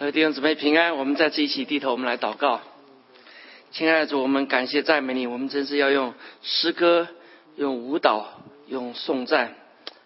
[0.00, 2.62] 各位弟兄姊妹平安，我们再次一起低头，我们来祷告。
[3.70, 7.06] 亲爱的主，我们感谢赞美你，我们真是要用诗歌、
[7.56, 8.26] 用舞蹈、
[8.66, 9.56] 用颂赞、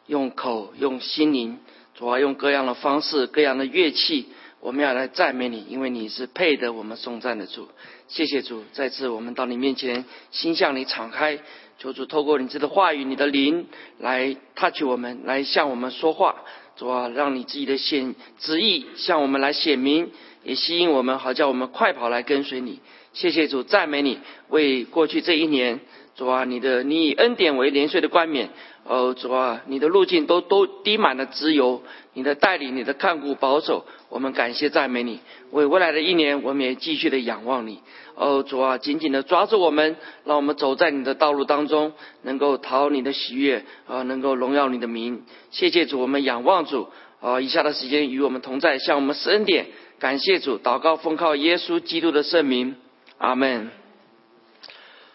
[0.09, 1.61] 用口、用心灵，
[1.95, 4.27] 主要用各样的方式、各样的乐器，
[4.59, 7.68] 我们要来赞美你，因为你是配得我们颂赞的主。
[8.08, 11.38] 谢谢主，再次我们到你面前，心向你敞开，
[11.79, 13.68] 求主透过你这的话语、你的灵
[14.00, 16.42] 来 touch 我们，来向我们说话。
[16.77, 20.10] 主啊，让你自己的显旨意向我们来显明，
[20.42, 22.80] 也吸引我们，好叫我们快跑来跟随你。
[23.12, 25.80] 谢谢主，赞美你，为过去这一年，
[26.16, 28.50] 主啊，你的你以恩典为年岁的冠冕，
[28.84, 31.82] 哦，主啊，你的路径都都滴满了自由，
[32.12, 35.19] 你的带领，你的看顾保守，我们感谢赞美你。
[35.50, 37.80] 为未来的一年，我们也继续的仰望你，
[38.14, 45.24] 哦，主啊，紧紧的抓住我们，让我们走在你的道路当中，能够讨你的喜悦，啊，能够荣耀你的名。
[45.50, 46.88] 谢谢主，我们仰望主，
[47.20, 49.67] 啊，以下的时间与我们同在，向我们施恩典，
[49.98, 52.77] 感谢主，祷告奉靠耶稣基督的圣名。
[53.19, 53.70] 阿门。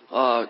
[0.09, 0.47] 呃，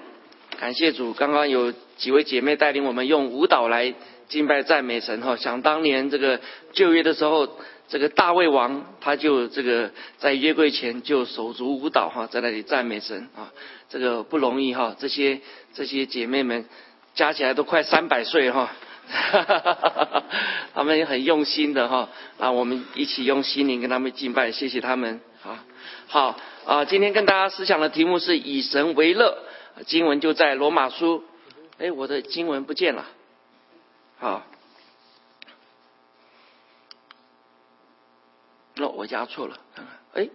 [0.59, 3.93] 感谢主，刚刚有几位姐妹带领我们用舞蹈来
[4.27, 5.38] 敬拜赞美神哈。
[5.38, 6.41] 想当年这个
[6.73, 7.47] 旧约的时候，
[7.88, 13.53] 这个大卫王他就这个在约柜前就手足舞蹈哈，在那里赞美神啊，
[13.87, 14.97] 这个不容易哈。
[14.99, 15.39] 这些
[15.73, 16.65] 这些姐妹们
[17.15, 18.69] 加起来都快三百岁哈，
[19.07, 20.23] 哈哈哈哈哈。
[20.73, 25.63] 他们也很用心的哈，啊，我们一起用心灵跟他们敬拜，谢谢他们啊。
[26.07, 26.35] 好。
[26.65, 29.39] 啊，今天跟大家思想的题目是以神为乐，
[29.85, 31.23] 经文就在罗马书。
[31.77, 33.05] 哎，我的经文不见了。
[34.17, 34.44] 好，
[38.75, 39.58] 那我加错了。
[39.75, 40.30] 看看哎，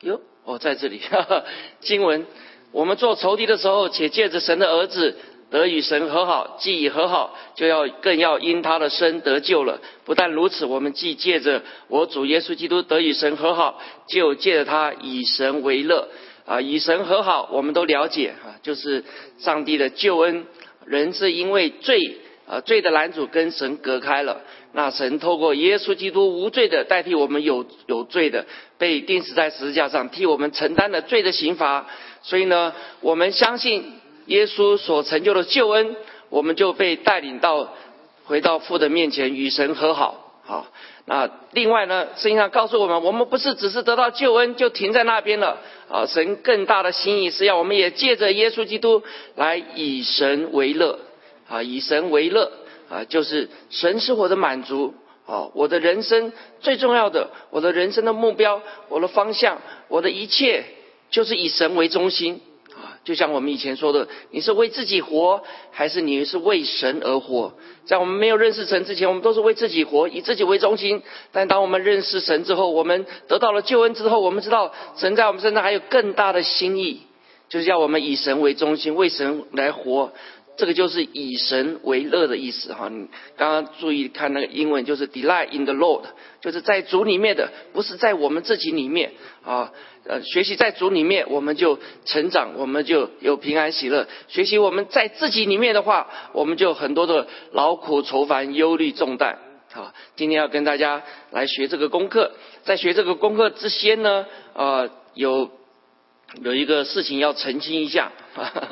[0.00, 1.00] 哟，哦，在这里。
[1.80, 2.26] 经文，
[2.72, 5.16] 我们做仇敌的时候，且借着神的儿子。
[5.50, 9.80] 得与神和好，既已和好，就要更要因他的生得救了。
[10.04, 16.08] 不但如此，我们既借着我主耶稣基督得与神和好，就借着他以神为乐
[16.44, 16.60] 啊！
[16.60, 19.04] 与神和好，我们都了解啊，就是
[19.38, 20.46] 上帝的救恩。
[20.86, 24.42] 人是因为罪啊，罪的拦阻跟神隔开了。
[24.72, 28.46] 那神透过耶稣基督无罪的代替我们有有罪的，
[28.78, 31.86] 被钉死在十字架上，替我们承担了罪的刑罚。
[32.22, 34.00] 所以呢，我们相信。
[34.26, 35.96] 耶稣所成就的救恩，
[36.28, 37.74] 我们就被带领到
[38.26, 40.40] 回到父的面前与神和好。
[40.44, 40.68] 好，
[41.10, 45.58] 那另外呢，圣经上告诉我们，我们不是只是得到救恩就停在那边了。
[45.88, 49.02] 啊，神更大的心意是要我们也借着耶稣基督
[49.34, 51.00] 来以神为乐。
[51.48, 52.52] 啊，以神为乐
[52.88, 54.94] 啊，就是神是我的满足。
[55.26, 60.62] 啊，我的人生最重要的，我的人生的目标，我的方向，我的一切，
[61.10, 62.40] 就是以神为中心。
[63.02, 67.54] 就像我们以前说的，你是为自己活，还是你是为神而活？
[67.86, 71.02] 在我们没有认识神之前，我们都是为自己活，以自己为中心。
[71.32, 77.00] 但当我们认识神之后，我们得到了救恩之后，我们知道神在我们身上还有更大的心意，
[77.48, 80.12] 就是要我们以神为中心，为神来活。
[80.56, 82.90] 这个就是以神为乐的意思哈。
[82.90, 83.08] 你
[83.38, 86.02] 刚刚注意看那个英文，就是 delight in the Lord，
[86.42, 89.12] 就是在主里面的，不是在我们自己里面
[89.42, 89.72] 啊。
[90.06, 94.08] 呃，学习在主里面，我们就成长，我们就有平安喜乐。
[94.28, 99.38] 学习我们在自己里面的话，我们就很多的劳苦愁烦、忧虑重担。
[99.72, 102.32] 好，今天要跟大家来学这个功课。
[102.64, 105.50] 在学这个功课之先呢，呃，有
[106.42, 108.10] 有一个事情要澄清一下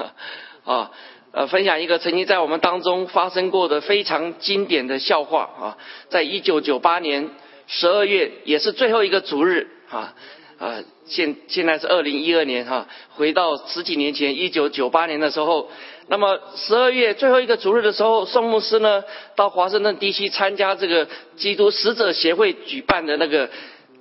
[0.65, 0.91] 啊。
[1.31, 5.79] 呃，分享一个曾经在我们当中发生过的非常经典的笑话啊，
[6.09, 7.29] 在一九九八年
[7.67, 10.15] 十二月，也是最后一个主日啊
[10.59, 15.71] 啊，现现在是二零一二年哈，回到十几年前一九九八年的时候，
[16.09, 19.03] 那么十二月最后一个主日的时候，宋牧师呢
[19.37, 23.49] 到华盛顿地区参加这个基督使者协会举办的那个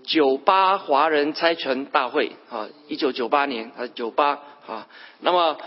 [0.03, 4.87] 酒吧华人猜拳大会啊，一九九八年啊酒吧啊，
[5.21, 5.57] 那么。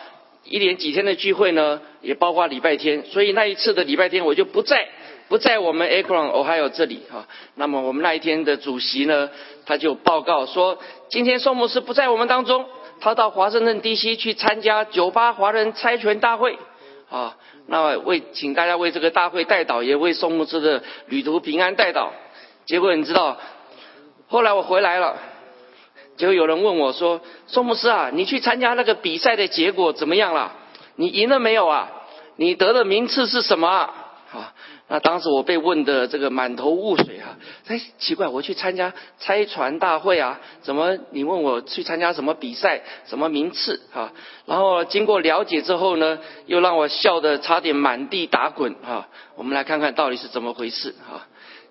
[0.42, 4.88] 一连几天的聚会呢，也包括礼拜天，所以那一次的礼拜天我就不在，
[5.28, 7.28] 不在我们 Akron Ohio 这里哈。
[7.56, 9.28] 那么我们那一天的主席呢，
[9.70, 10.78] 他就报告说，
[11.10, 12.66] 今天宋牧师不在我们当中，
[12.98, 16.58] 他到华盛顿 DC 去参加酒吧华人猜拳大会
[17.08, 17.36] 啊。
[17.68, 22.08] 那为请大家为这个大会代祷，也为宋牧师的旅途平安代祷。
[22.66, 23.36] 结果你知道，
[24.26, 25.16] 后来我回来了。
[26.16, 30.52] 就有人问我说：“宋牧师啊，你去参加那个比赛的结果怎么样了？
[30.96, 31.92] 你赢了没有啊？
[32.34, 33.88] 你得的名次是什么？”
[34.92, 37.38] 那当时我被问的这个满头雾水啊，
[37.68, 44.10] 哎，奇怪，我去参加拆船大会啊，怎么你问我去参加什么比赛，什么名次啊？
[44.46, 49.06] 然后经过了解之后呢，又让我笑得差点满地打滚啊！
[49.36, 51.22] 我们来看看到底是怎么回事啊？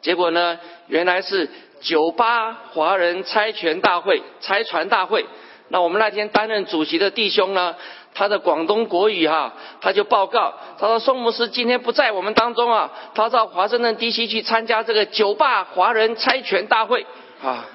[0.01, 0.57] 结果呢，
[0.87, 1.49] 原来是
[1.81, 5.25] 九八华人拆拳大会，拆船大会。
[5.71, 7.75] 那我们那天担任主席的弟兄呢？
[8.13, 17.05] 他的广东国语哈，他就报告，他说宋牧师今天不在我们当中啊，他到华盛顿 DC 去参加这个酒吧华人猜拳大会
[17.41, 17.65] 啊。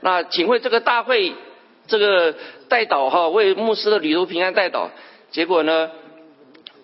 [0.00, 1.34] 那请问这个大会
[1.86, 2.34] 这个
[2.68, 4.88] 代祷哈，为牧师的旅途平安代祷。
[5.30, 5.90] 结果呢，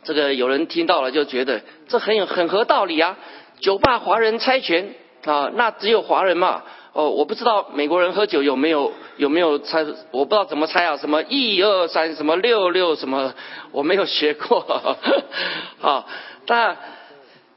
[0.03, 3.17] 这个有人听到了就觉得这很有很合道理啊，
[3.61, 4.95] 酒吧华人猜拳
[5.25, 6.63] 啊，那只有华人嘛。
[6.95, 13.33] 哦，我不知道美国人喝酒有没有有没有猜，我不知道怎么猜啊，什么一二三，什么六六什么，
[13.71, 14.61] 我没有学过，
[15.81, 16.07] 好，
[16.45, 16.77] 但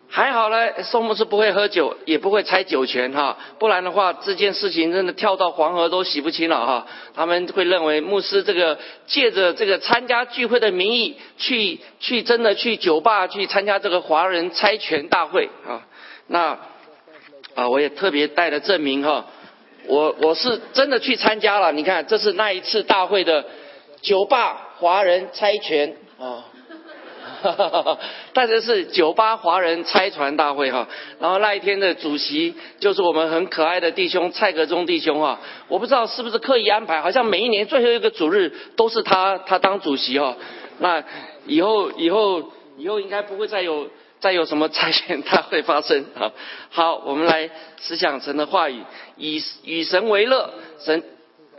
[0.07, 15.81] 还好呢，宋牧师不会喝酒，也不会猜酒拳哈，不然的话这件事情真的跳到黄河都洗不清了哈，他们会认为牧师这个借着这个参加聚会的名义去去真的去酒吧去参加这个华人猜拳大会啊，
[16.27, 16.57] 那。
[17.55, 19.25] 啊，我也特别带了证明哈，
[19.87, 21.71] 我我是真的去参加了。
[21.71, 23.45] 你看，这是那一次大会的
[24.01, 26.43] 酒吧华人猜拳啊，
[27.41, 27.97] 哈哈哈
[28.33, 30.85] 大家是酒吧华人猜船大会哈。
[31.21, 40.35] 然后那一天的主席就是我们很可爱的弟兄蔡格忠弟兄啊，我不知道是不是刻意安排，好像每一年最后一个主日都是他他当主席哈。
[40.79, 41.01] 那
[41.45, 43.87] 以后以后以后应该不会再有。
[44.19, 46.31] 再有什么拆迁大会发生 啊？
[46.69, 48.83] 好，我们来思想神的话语，
[49.17, 50.53] 以以神为乐。
[50.79, 51.03] 神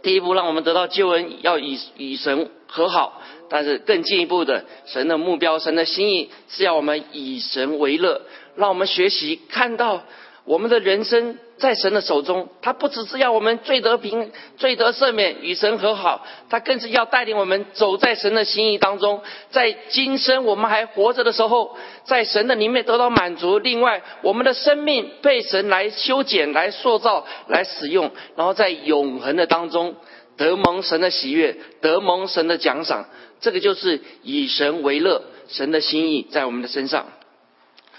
[0.03, 3.23] 第一步让我们得到救恩，要以与神和好。
[3.49, 8.23] 但是更进一步的，神的目标、神的心意是要我们以神为乐，
[8.56, 10.02] 让我们学习看到
[10.44, 11.38] 我们的人生。
[11.58, 19.23] 在神的手中，他不只是要我们罪得平、罪得赦免、与神和好，他更是要带领我们走在神的心意当中。
[19.50, 23.58] 在今生我们还活着的时候，在神的里面得到满足。
[23.58, 29.97] 另外，我们的生命被神来修剪、来塑造、来使用，然后在永恒的当中
[30.37, 33.06] 得蒙神的喜悦，得蒙神的奖赏。
[33.41, 37.06] 这个就是以神为乐，神的心意在我们的身上。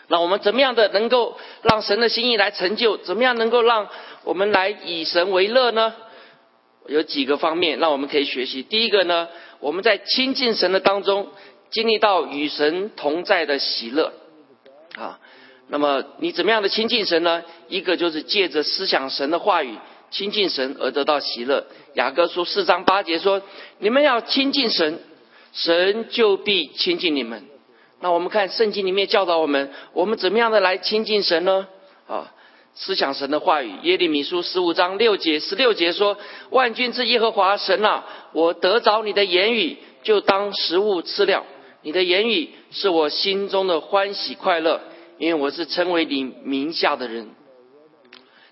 [0.09, 2.97] 那我们怎么样的能够让神的心意来成就？
[2.97, 3.89] 怎么样能够让
[4.23, 5.93] 我们来以神为乐呢？
[6.87, 8.63] 有几个方面让我们可以学习。
[8.63, 9.27] 第一个呢，
[9.59, 11.27] 我们在亲近神的当中，
[11.69, 14.13] 经历到与神同在的喜乐
[14.95, 15.19] 啊。
[15.67, 17.43] 那么你怎么样的亲近神呢？
[17.67, 19.77] 一个就是借着思想神的话语，
[20.09, 21.65] 亲近神而得到喜乐。
[21.95, 23.41] 雅各书四章八节说
[23.79, 24.99] ：“你们要亲近神，
[25.51, 27.43] 神就必亲近你们。”
[27.99, 31.67] 那我们看圣经里面教导我们，我们怎么样的来亲近神呢？
[32.07, 32.31] 啊，
[32.75, 33.73] 思想神的话语。
[33.81, 36.15] 耶利米书十五章六节十六节说
[36.51, 41.43] ：“万军之耶和华神啊，我得着你的言语，就当食物吃了。
[41.81, 44.79] 你的言语是我心中的欢喜快乐，
[45.17, 47.31] 因为我是称为你名下的人。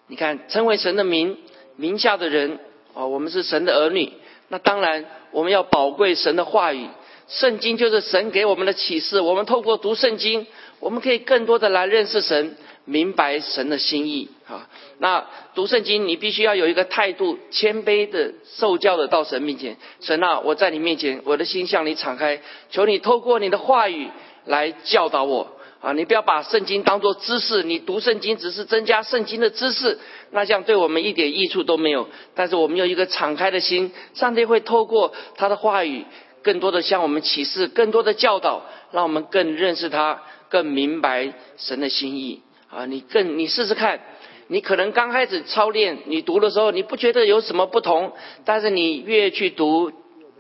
[0.08, 1.38] 你看，称为神的名
[1.76, 2.60] 名下的人
[2.96, 4.12] 啊，我们是神的儿女。
[4.48, 6.88] 那当然，我们要宝贵神的话语。”
[7.28, 10.46] 圣经就是神给我们的启示，我们透过读圣经，
[10.80, 12.56] 我们可以更多的来认识神，
[12.86, 14.70] 明白神的心意啊。
[15.00, 15.26] 那
[15.56, 19.76] 读圣经，你必须要有一个态度，谦卑的受教的到神面前。
[20.02, 24.08] 神啊，我在你面前，我的心向你敞开，求你透过你的话语
[24.46, 25.48] 来教导我
[25.82, 25.94] 啊。
[25.94, 29.98] 你不要把圣经当作知识，你读圣经只是增加圣经的知识，
[30.30, 32.08] 那这样对我们一点益处都没有。
[32.36, 36.06] 但是我们有一个敞开的心，上帝会透过他的话语。
[36.46, 38.62] 更多的向我们启示，更多的教导，
[38.92, 42.86] 让我们更认识他，更明白神的心意啊！
[42.86, 44.00] 你更你试试看，
[44.46, 48.14] 你可能刚开始操练，你读的时候你不觉得有什么不同，
[48.46, 49.92] 但是你越去读，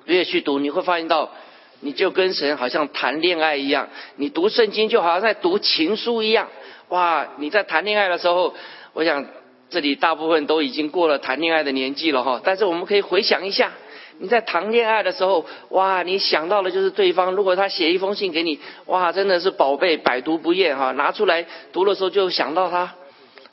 [0.06, 1.32] 越去读，你会发现到，
[1.80, 6.50] 你就跟神好像谈恋爱一样，你读圣经就好像在读情书一样。
[6.90, 7.30] 哇！
[7.40, 8.54] 你在谈恋爱的时候，
[8.94, 9.26] 我想
[9.72, 13.72] 这里大部分都已经过了谈恋爱的年纪了哈，但是我们可以回想一下。
[14.18, 17.34] 你在谈恋爱的时候，哇，你想到的就是对方。
[17.34, 20.92] 如果他写一封信给你，哇，真的是宝贝，百读不厌哈。
[20.92, 22.96] 拿出来读的时候就想到他。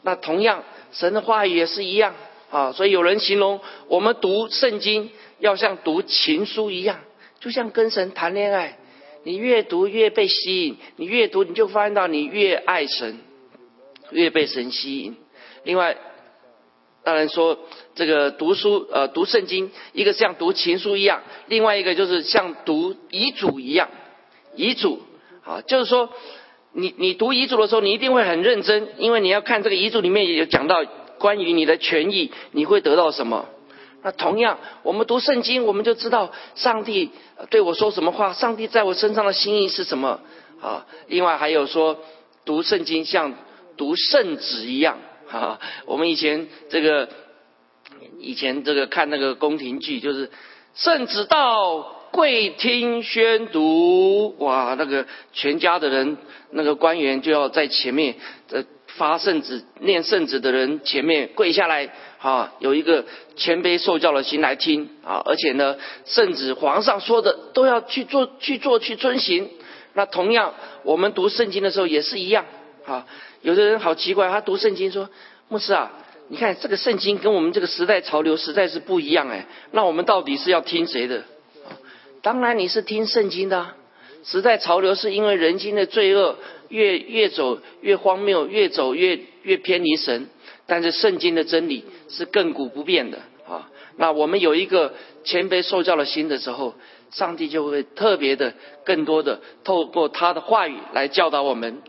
[0.02, 2.14] 那同样，神的话语也是一样
[2.50, 2.72] 啊。
[2.72, 7.00] 所以有人形容我们读圣经要像读情书一样，
[7.40, 8.78] 就像跟神谈恋爱。
[9.24, 13.18] 你越读越被吸引，你越读你就发现到你越爱神，
[14.10, 15.16] 越被神吸引。
[15.64, 15.96] 另外。
[17.04, 17.58] 当然说，
[17.94, 23.88] 这个读书呃读圣经，一个像读情书一样，另外一个就是像读遗嘱一样，
[24.54, 25.02] 遗嘱
[25.44, 26.10] 啊，就是说
[26.72, 30.84] 你你读遗嘱的时候，你一定会很认真，因为你要看这个遗嘱里面也有讲到
[31.18, 33.46] 关于你的权益，你会得到什么。
[34.04, 37.10] 那同样，我们读圣经，我们就知道上帝
[37.50, 40.20] 对我说什么话，上帝在我身上的心意是什么
[40.60, 40.86] 啊。
[41.06, 41.98] 另外还有说，
[42.44, 43.34] 读圣经像
[43.76, 44.98] 读圣旨一样
[45.32, 45.58] 啊。
[45.86, 47.08] 我们以前这个
[48.20, 50.30] 以前这个看那个宫廷剧，就是
[50.74, 52.00] 圣旨到。
[52.12, 56.18] 跪听宣读，哇，那个全家的人，
[56.50, 58.16] 那个官员就要在前面，
[58.50, 69.48] 呃，发圣旨、念圣旨的人前面跪下来，啊，有一个谦卑受教的心来听，啊，而且呢，圣旨皇上说的都要去做、去做、去遵行。
[69.94, 72.44] 那同样，我们读圣经的时候也是一样，
[72.84, 73.06] 啊，
[73.42, 75.08] 有的人好奇怪，他读圣经说，
[75.48, 75.92] 牧师啊，
[76.28, 81.24] 你看这个圣经跟我们这个时代潮流实在是不一样，哎，那我们到底是要听谁的？
[82.22, 83.74] 当然你是听圣经的，
[84.24, 90.28] 时代潮流是因为人心的罪恶越越走越荒谬，越走越越偏离神。
[90.64, 93.68] 但是圣经的真理是亘古不变的啊！
[93.96, 94.94] 那我们有一个
[95.24, 96.74] 谦卑受教的心的时候，
[97.10, 101.82] 上帝就会特别的、更多的透过他的话语来教导我们。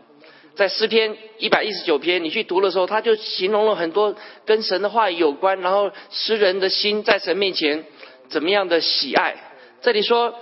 [0.56, 4.14] 在诗篇一百一十九篇，你去读的时候，他就形容了很多
[4.46, 7.84] 跟神的话有关，然后诗人的心在神面前
[8.28, 9.34] 怎么样的喜爱。
[9.82, 10.34] 这里说，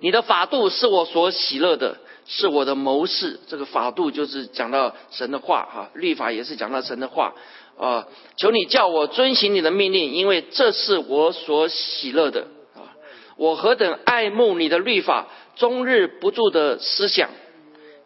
[0.00, 3.40] 你的法度是我所喜乐的，是我的谋士。
[3.48, 7.34] 这个法度就是讲到神的话，哈，律法也是讲到神的话
[7.76, 8.06] 啊。
[8.36, 12.42] 求你叫我遵行你的命令，因为这是我所喜乐的
[12.74, 12.94] 啊。
[13.36, 17.28] 我何等爱慕你的律法，终日不住的思想。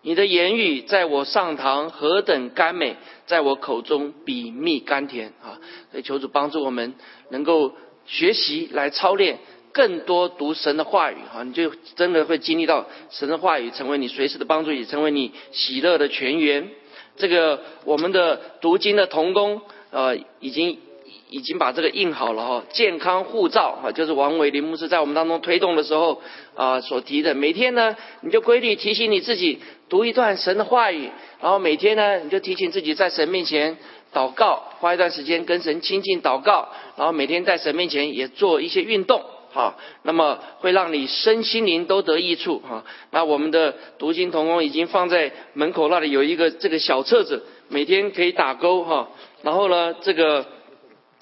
[0.03, 5.61] 你的言语在我上堂何等甘美，在我口中比蜜甘甜啊。
[5.91, 6.95] 所以求主帮助我们
[7.31, 7.75] 能够
[8.07, 9.39] 学习来操练。
[9.73, 16.71] 更多读神的话语，哈，你就真的会经历到神的话语成为你随时的帮助，也成为你喜乐的泉源。
[17.17, 20.81] 这个我们的读经的童工，呃，已经
[21.29, 22.65] 已经把这个印好了哈。
[22.73, 26.21] 健康护照，哈，就是王伟林牧师在我们当中推动的时候
[26.55, 27.35] 啊所提的。
[27.35, 33.77] 每天呢，你就规律提醒你自己读一段神的话语，然后每天呢，你就提醒自己在神面前
[34.13, 39.23] 祷告，花一段时间跟神亲近祷告，然后每天在神面前也做一些运动。
[39.53, 42.85] 好，那么会让你身心灵都得益处哈。
[43.11, 49.09] 那我们的读经童工已经放在门口那里有一个这个小册子，每天可以打勾哈。
[49.43, 50.47] 然后呢，这个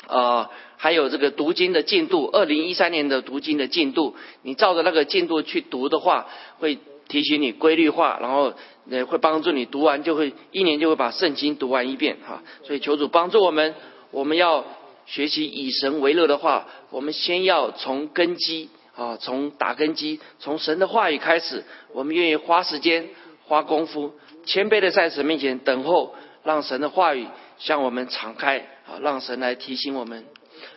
[0.09, 6.27] 啊还有这个读经的进度，二零一三年的读经的进度，你照着那个进度去读的话，
[6.59, 8.53] 会提醒你规律化，然后
[8.91, 12.43] 呃会帮助你读完就会一年就会把圣经读完一遍哈。
[12.65, 13.75] 所以求主帮助我们，
[14.11, 14.65] 我们要。
[15.11, 21.65] 学习以神为乐的话，我们先要从根基啊，从打根基，从神的话语开始。
[21.95, 23.09] 我们愿意花时间、
[23.47, 24.13] 花功夫，
[24.45, 30.25] 谦卑的在神面前等候，让神的话语向我们敞开啊，让神来提醒我们。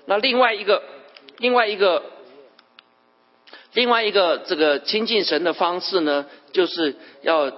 [0.06, 0.84] 那另外一个、
[1.38, 2.04] 另外一个、
[3.74, 7.52] 另外一个这个亲近神的方式呢，就是要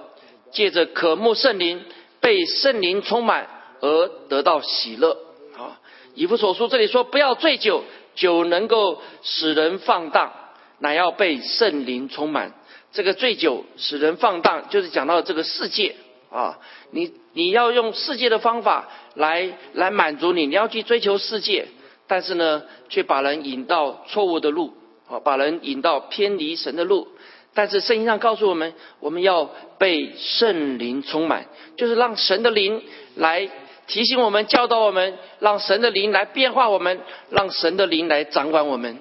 [0.52, 1.84] 借着渴慕圣灵，
[2.20, 3.48] 被圣灵充满
[3.80, 5.18] 而得到喜乐。
[5.56, 5.80] 啊
[6.14, 7.82] 以弗所书这里说，不要醉酒，
[8.14, 10.32] 酒能够使人放荡，
[10.78, 12.54] 乃要被圣灵充满。
[12.92, 15.96] 这个醉酒使人放荡，就是讲到这个世界
[16.30, 16.60] 啊，
[16.92, 21.66] 你你要用世界的方法来来满足你，你要去追求世界，
[22.06, 24.72] 但是呢，却把人引到错误的路，
[25.08, 27.08] 啊，把人引到偏离神的路。
[27.52, 32.82] 但是圣经上告诉我们，我们要被圣灵充满，就是让神的灵
[33.16, 33.50] 来。
[33.86, 38.98] 提醒我们，教导我们，让神的灵来变化我们，让神的灵来掌管我们。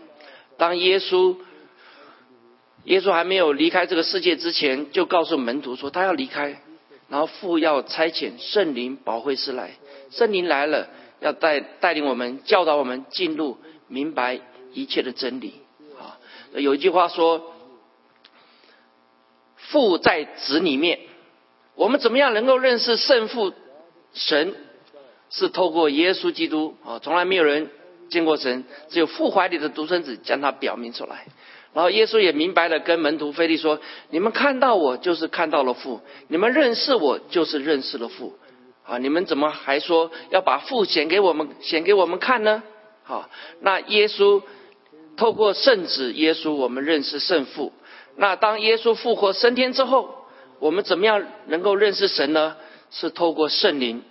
[0.57, 1.37] 当耶稣，
[2.83, 6.59] 耶稣还没有离开这个世界之前，就告诉门徒说他要离开，
[7.13, 9.69] 然后父要差遣圣灵保惠师来。
[10.09, 10.89] 圣灵来了，
[11.19, 14.39] 要带带领我们，教导我们进入明白
[14.71, 15.53] 一切的真理。
[15.99, 16.17] 啊，
[16.53, 17.53] 有一句话说，
[19.57, 21.01] 父在子里面，
[21.75, 23.53] 我们怎么样能够认识圣父
[24.15, 24.55] 神？
[25.29, 27.69] 是透过耶稣基督啊，从来没有人
[28.09, 31.27] 见过神，只有父怀里的独生子将他表明出来。
[31.73, 33.79] 然后耶稣也明白了，跟门徒菲利说
[34.11, 38.37] ：“你们看到我，就是看到了父；你们认识我，就是认识了父。
[38.85, 42.63] 啊，你们怎么还说要把父显给我们，显给我们看呢？
[43.03, 43.29] 好，
[43.61, 44.41] 那耶稣
[45.17, 47.73] 透过圣子耶稣，我们认识圣父。
[48.17, 50.25] 那当耶稣复活升天之后，
[50.59, 52.55] 我们怎么样能够认识神呢？
[52.91, 54.03] 是透过圣灵。”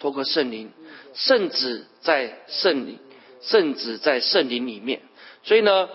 [0.00, 0.70] 透过圣灵，
[1.12, 3.00] 圣子在圣灵，
[3.40, 5.00] 圣子在圣灵里面。
[5.42, 5.88] 所以呢，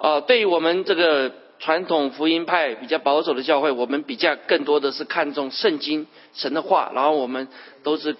[0.00, 7.48] 啊，对于我们这个传统福音派比较保守的教会，我们比较更多的是看重圣经神的话，然后我们
[7.82, 8.16] 都是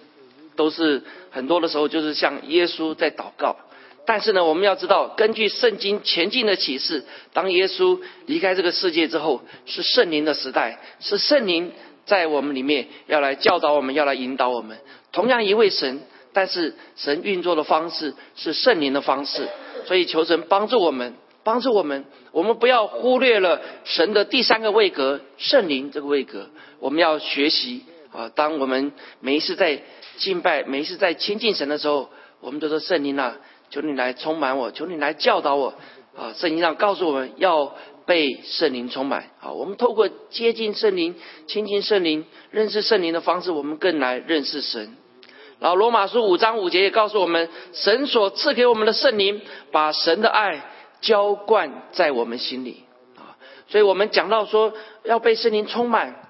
[0.57, 3.57] 都是很多的时候就是像耶稣在祷告。
[4.05, 11.73] 但是呢，我们要知道，根据圣经前进的启示，当耶稣离开这个世界之后，是圣灵的时代，是圣灵
[12.05, 14.77] 在我们里面要来教导我们，要来引导我们。
[15.13, 16.03] 同样一位神，
[16.35, 19.49] 但是神运作的方式是圣灵的方式，
[19.87, 21.15] 所以求神帮助我们，
[21.51, 26.49] 帮助我们，我们不要忽略了神的第三个位格——圣灵这个位格。
[26.79, 29.83] 我们要学习啊，当我们每一次在
[30.19, 32.09] 敬拜、每一次在亲近神的时候，
[32.41, 33.37] 我们都说圣灵啊。
[33.69, 35.75] 求你来充满我，求你来教导我
[36.17, 36.33] 啊！
[36.37, 37.75] 圣经上告诉我们要
[38.07, 39.51] 被圣灵充满啊！
[39.51, 41.17] 我们透过接近圣灵、
[41.49, 44.97] 亲近圣灵、认识圣灵的方式，我们更来认识神。
[45.59, 49.41] 然后罗马书五章五节也告诉我们，神所赐给我们的圣灵，
[49.73, 50.63] 把神的爱
[51.01, 52.85] 浇灌在我们心里
[53.17, 53.37] 啊！
[53.69, 54.73] 所以我们讲到说
[55.05, 56.29] 要被圣灵充满，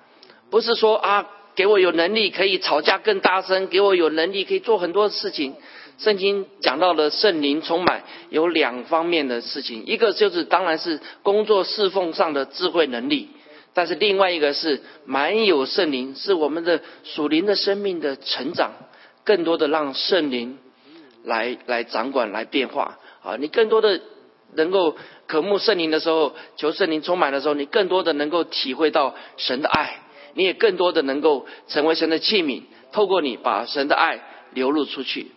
[0.50, 5.55] 不是说啊，给我有能力可以吵架更大声，给我有能力可以做很多事情。
[5.99, 13.29] 圣经讲到了圣灵充满有两方面的事情，一个就是当然是工作侍奉上的智慧能力，
[13.75, 18.73] 但是另外一个是满有圣灵，是我们的属灵的生命的成长，
[19.25, 20.59] 更多的让圣灵
[21.25, 23.37] 来来掌管来变化啊！
[23.37, 24.00] 你更多的
[24.54, 30.00] 能够渴慕圣灵的时候，求圣灵充满的时候，你更多的能够体会到神的爱，
[30.35, 34.21] 你也更多的能够成为神的器皿，透过你把神的爱
[34.52, 35.30] 流露出去。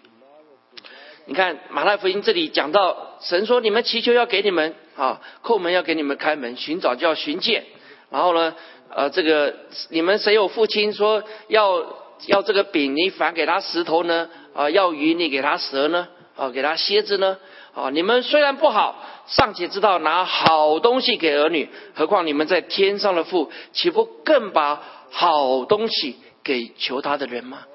[1.25, 7.63] 你看马太福音这里讲到，神说你们祈求要给你们啊，叩门要给你们开门，寻找就要寻见。
[8.10, 8.53] 然后呢，
[8.89, 9.55] 呃，这个
[9.89, 11.86] 你们谁有父亲说要
[12.27, 14.29] 要这个饼，你反给他石头呢？
[14.53, 16.10] 啊，要鱼你给他蛇呢？
[16.36, 17.38] 啊，给他蝎子呢？
[17.74, 27.65] 啊，你们虽然不好，尚且知道拿好东西给儿女，何况你们在天上的父，岂不更把好东西给求他的人吗？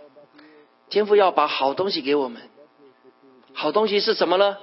[0.88, 2.40] 天父要把好东西给我们。
[3.52, 4.57] 好东西是什么呢？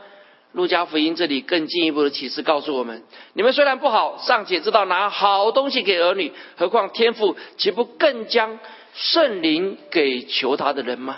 [0.53, 8.57] 路加福音这里更进一步的启示告诉我们：你们虽然不好，尚且知道拿好东西给儿女，何况天父岂不更将
[8.93, 11.17] 圣灵给求他的人吗？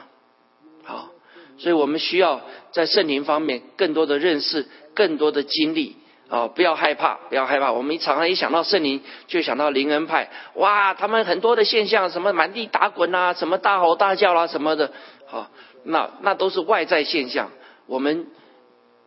[1.58, 5.96] 所以我们需要在圣灵方面更多的认识，更多的经历
[6.30, 6.48] 啊！
[6.48, 7.72] 不要害怕，不要害怕。
[7.72, 14.92] 我们常常一想到圣灵，就想到灵恩派，哇，他们很多的现象，什么满地打滚啊，什么大吼大叫啦，什么的，
[15.26, 15.50] 好，
[15.84, 17.50] 那那都是外在现象。
[17.86, 18.28] 我们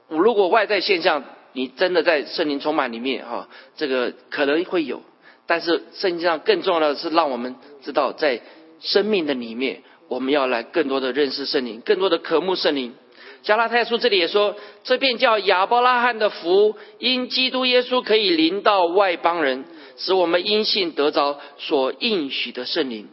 [0.08, 5.02] 如果外在现象，你真的在圣灵充满里面哈，这个可能会有，
[5.46, 8.40] 但是圣经上更重要的是让我们知道，在
[8.80, 12.94] 生命的里面，我们要来更多的认识圣灵，更多的渴慕圣灵。
[13.42, 19.64] 加拉太书这里也说，这便叫亚伯拉罕的福，因基督耶稣可以临到外邦人，
[19.96, 23.08] 使我们因信得着所应许的圣灵。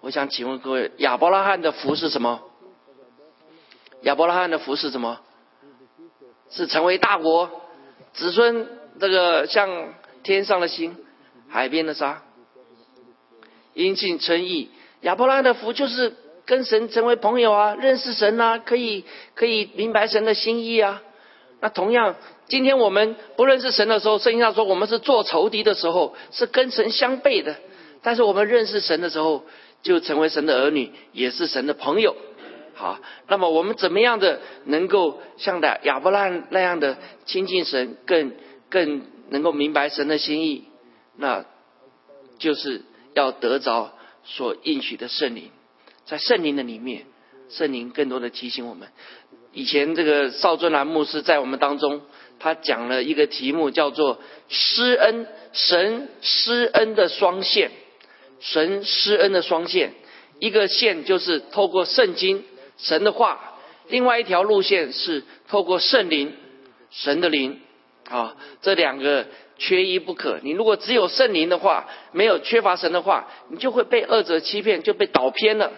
[0.00, 2.40] 我想请问各位，亚伯拉罕的福是什么？
[4.02, 5.18] 亚伯拉罕的福是什么？
[6.50, 7.50] 是成为大国，
[8.14, 8.68] 子孙
[9.00, 9.92] 这个像
[10.22, 10.96] 天上的星，
[11.48, 12.22] 海边的沙，
[13.74, 14.70] 因信称义。
[15.06, 16.12] 亚伯拉罕的福就是
[16.44, 19.04] 跟神成为朋友啊，认识神啊，可以
[19.36, 21.00] 可以明白神的心意啊。
[21.60, 22.16] 那同样，
[22.48, 27.54] 今天我们不认识神的时候，圣经上说我们是做仇敌的时候，是跟神相悖的。
[28.02, 29.44] 但是我们认识神的时候，
[29.80, 32.16] 就成为神的儿女，也是神的朋友。
[32.74, 38.32] 好，那么我们怎么样的能够像的亚伯拉那样的亲近神，更
[38.68, 40.64] 更能够明白神的心意？
[41.16, 41.44] 那
[42.40, 42.82] 就是
[43.14, 43.92] 要得着
[44.26, 45.50] 所应许的圣灵，
[46.04, 47.06] 在圣灵的里面，
[47.48, 48.88] 圣灵更多的提醒我们。
[49.52, 52.02] 以前这个邵尊兰牧师在我们当中，
[52.38, 57.70] 他讲了一个题目，叫做“施恩神施恩的双线”，
[58.40, 59.94] 神施恩的双线，
[60.40, 62.44] 一个线就是透过圣经。
[62.76, 63.54] 神的话，
[63.88, 66.34] 另外一条路线是透过圣灵，
[66.90, 67.58] 神的灵，
[68.10, 69.26] 啊，这两个
[69.58, 70.38] 缺一不可。
[70.42, 75.72] 你如果只有圣灵的话，没有缺乏神的话，你就会被二者欺骗，就被导偏了。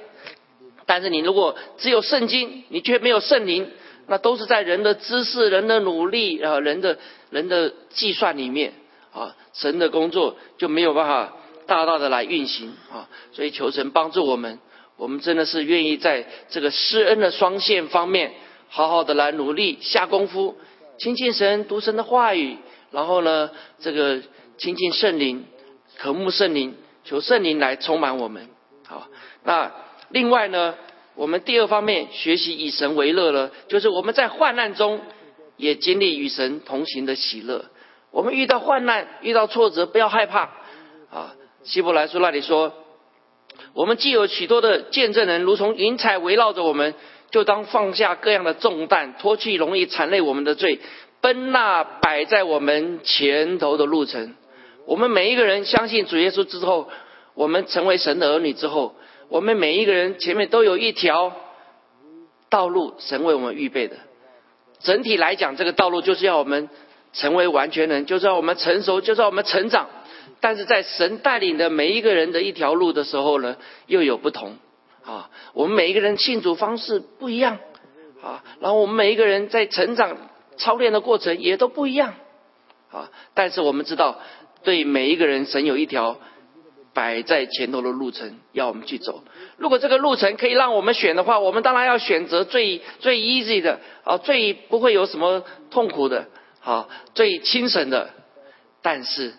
[0.87, 3.71] 但是你如果只有圣经，你却没有圣灵，
[4.07, 6.99] 那都是在人的知识、人的努力啊、人的
[7.31, 8.73] 人的计算里面
[9.12, 11.35] 啊，神的工作就没有办法
[11.67, 13.09] 大大的来运行啊。
[13.33, 14.59] 所以求神帮助我们。
[14.97, 18.33] 我们真的是愿意在这个施恩的双线方面，
[18.69, 20.57] 好好的来努力下功夫，
[20.99, 22.57] 亲近神、读神的话语，
[22.90, 24.20] 然后呢，这个
[24.57, 25.44] 亲近圣灵、
[25.98, 26.74] 渴慕圣灵，
[27.05, 28.48] 求圣灵来充满我们。
[28.87, 29.09] 好，
[29.44, 29.72] 那
[30.09, 30.74] 另外呢，
[31.14, 35.01] 我们第二方面学习以神为乐了，就是我们在患难中
[35.57, 37.66] 也经历与神同行的喜乐。
[38.11, 40.51] 我们遇到患难、遇到挫折，不要害怕
[41.11, 41.35] 啊。
[41.64, 42.72] 希伯来书那里说，
[43.74, 46.94] 我们既有许多的见证人，如同云彩围绕着我们，
[47.31, 50.81] 就当放下各样的重担，脱去容易缠累我们的罪，
[51.21, 54.35] 奔那摆在我们前头的路程。
[54.87, 56.89] 我们每一个人相信主耶稣之后，
[57.35, 58.95] 我们成为神的儿女之后，
[59.29, 61.33] 我们每一个人前面都有一条
[62.49, 63.97] 道路，神为我们预备的。
[64.81, 66.69] 整体来讲，这个道路就是要我们
[67.13, 69.89] 成为完全人，就是要我们成熟，就是要我们成长。
[70.41, 74.57] 但是在神带领的每一个人的一条路的时候呢，又有不同
[75.05, 75.29] 啊。
[75.53, 77.59] 我们每一个人庆祝方式不一样
[78.23, 80.17] 啊，然后我们每一个人在成长
[80.59, 82.14] 操练的过程也都不一样
[82.90, 83.11] 啊。
[83.35, 84.21] 但是我们知道，
[84.64, 86.18] 对每一个人，神有一条
[86.92, 89.25] 摆在前头的路程要我们去走。
[89.57, 96.29] 如果这个路程可以让我们选的话，我们当然要选择最最 easy 的啊，最不会有什么痛苦的，
[96.61, 98.11] 好，最轻省的。
[98.83, 99.35] 但是。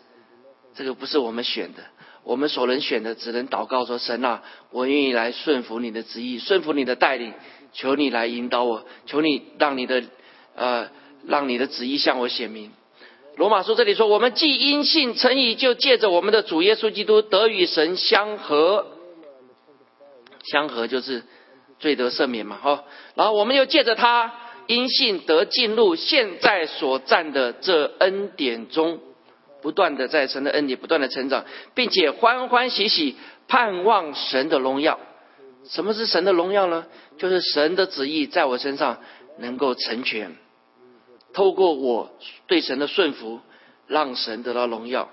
[0.76, 1.84] 这个不是我们选的，
[2.24, 7.34] 我们所能选的只能祷告说：“神啊，我愿意来顺服你的旨意，顺服你的带领，
[7.74, 10.02] 求你来引导我，求你让你的
[10.56, 10.88] 呃，
[11.28, 12.72] 让你的旨意向我显明。”
[13.38, 18.86] 罗马书这里说：“我们既因信成义，就借着我们的主耶稣基督得与神相合，
[20.44, 21.24] 相合就是
[21.80, 22.84] 罪得赦免嘛，哈。
[23.16, 24.34] 然后我们又借着他
[24.68, 29.00] 因信得进入现在所占的这恩典中。”
[29.62, 31.44] 不断的在神的恩典不断的成长，
[31.76, 33.18] 并且欢欢喜喜
[33.50, 34.98] 盼望神的荣耀。
[35.66, 36.86] 什么是神的荣耀呢？
[37.18, 39.00] 就是神的旨意在我身上
[39.38, 40.38] 能够成全，
[41.40, 42.12] 透过我
[42.48, 43.40] 对神的顺服，
[43.88, 45.08] 让神得到荣耀。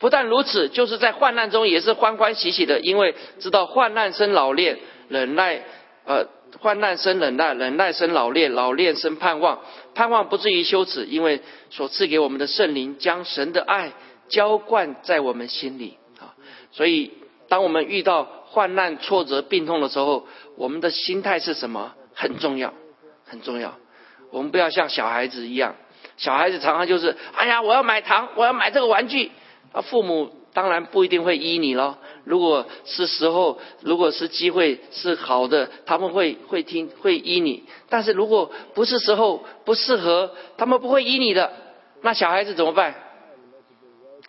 [0.00, 5.62] 不但如此，就是在患难中也是欢欢喜喜的，因为知道患难生老练，忍耐
[6.04, 6.26] 呃。
[6.60, 9.60] 患难生忍耐，忍耐生老练，老练生盼望，
[9.94, 13.92] 盼望不至于羞耻，因为所赐给我们的圣灵将神的爱
[14.28, 16.34] 浇灌在我们心里啊。
[16.72, 17.12] 所以，
[17.50, 21.92] 当我们遇到患难、挫折、病痛的时候，我们的心态是什么？
[22.14, 22.72] 很重要，
[23.26, 23.76] 很重要。
[24.30, 25.74] 我们不要像小孩子一样，
[26.16, 29.30] 小孩子常常就是：哎呀，我要买糖，我要买这个玩具
[29.72, 30.30] 啊，父母。
[30.54, 31.98] 当然不一定会依你咯。
[32.24, 37.62] 如果是时候，如果是机会是好的，他们会会听会依你。
[37.88, 41.52] 但是如果不是时候不适合，他们不会依你的。
[42.00, 42.92] 那小孩子怎么办？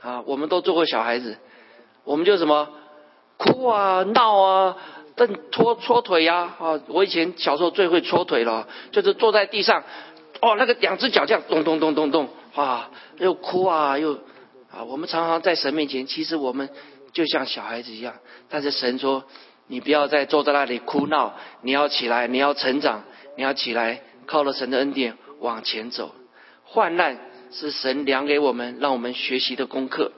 [0.01, 1.35] 啊，我们都做过小孩子，
[2.03, 2.69] 我们就什么
[3.37, 4.77] 哭啊闹啊，
[5.19, 6.79] 蹬搓搓腿呀啊！
[6.87, 9.83] 我以前小时候最会搓腿了，就是坐在地上，
[10.39, 14.17] 哦，那个两只脚这样咚咚咚咚咚，啊，又哭啊又。
[14.71, 16.69] 啊，我们常常在神面前，其实我们
[17.11, 18.13] 就像小孩子一样。
[18.49, 19.25] 但是神说
[19.67, 23.03] ：“你不要再坐在那里哭闹，你要起来，你要成长，
[23.35, 26.13] 你要起来，靠了神的恩典往前走。
[26.63, 27.17] 患难
[27.51, 30.13] 是神量给我们，让我们学习的功课。”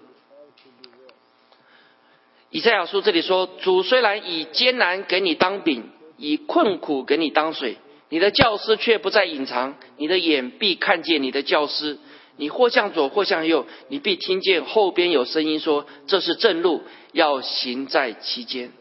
[2.51, 7.77] 以赛亚书这里说：“主虽然以艰难给你当饼，以困苦给你当水，
[8.09, 11.97] 你的教师却不再隐藏，你的眼必看见你的教师。”
[12.37, 18.71] 你或向左，或向右，你必听见后边有声音说：“这是正路，要行在其间。”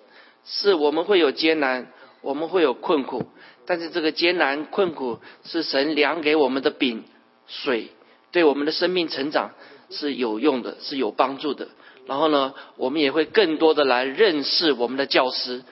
[0.47, 3.27] 是我们会有艰难，我们会有困苦，
[3.67, 7.05] 但是这个艰难困苦是神量给我们的饼
[7.47, 7.89] 水，
[8.33, 9.51] 对我们的生命成长
[9.91, 11.69] 是有用的，是有帮助的。
[12.11, 15.63] 然后呢，我们也会更多的来认识我们的教师。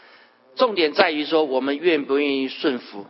[0.54, 3.06] 重点在于说，我们愿不愿意顺服。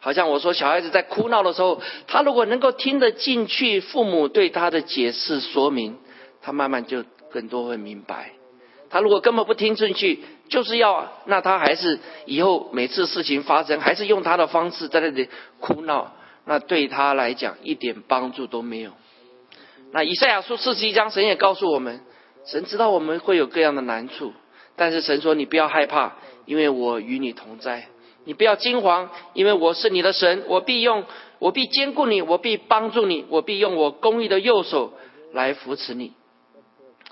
[0.00, 5.96] 好像我说，小孩子在哭闹的时候，他如果能够听得进去父母对他的解释说明，
[6.42, 8.32] 他慢慢就更多会明白。
[8.90, 15.28] 他如果根本不听进去，就是要那他还是以后每次事情发生，还是用他的方式在那里
[15.60, 16.12] 哭闹，
[16.44, 18.90] 那对他来讲一点帮助都没有。
[19.92, 22.00] 那以赛亚书四十一章，神也告诉我们，
[22.46, 24.32] 神知道我们会有各样的难处，
[24.76, 27.88] 但是神说你不要害怕，因为我与你同在。
[28.26, 31.04] 你不要惊慌，因为我是你的神，我必用，
[31.38, 34.94] 我必兼顾你，我必帮助你，我必用我公义的右手
[35.32, 36.14] 来扶持你。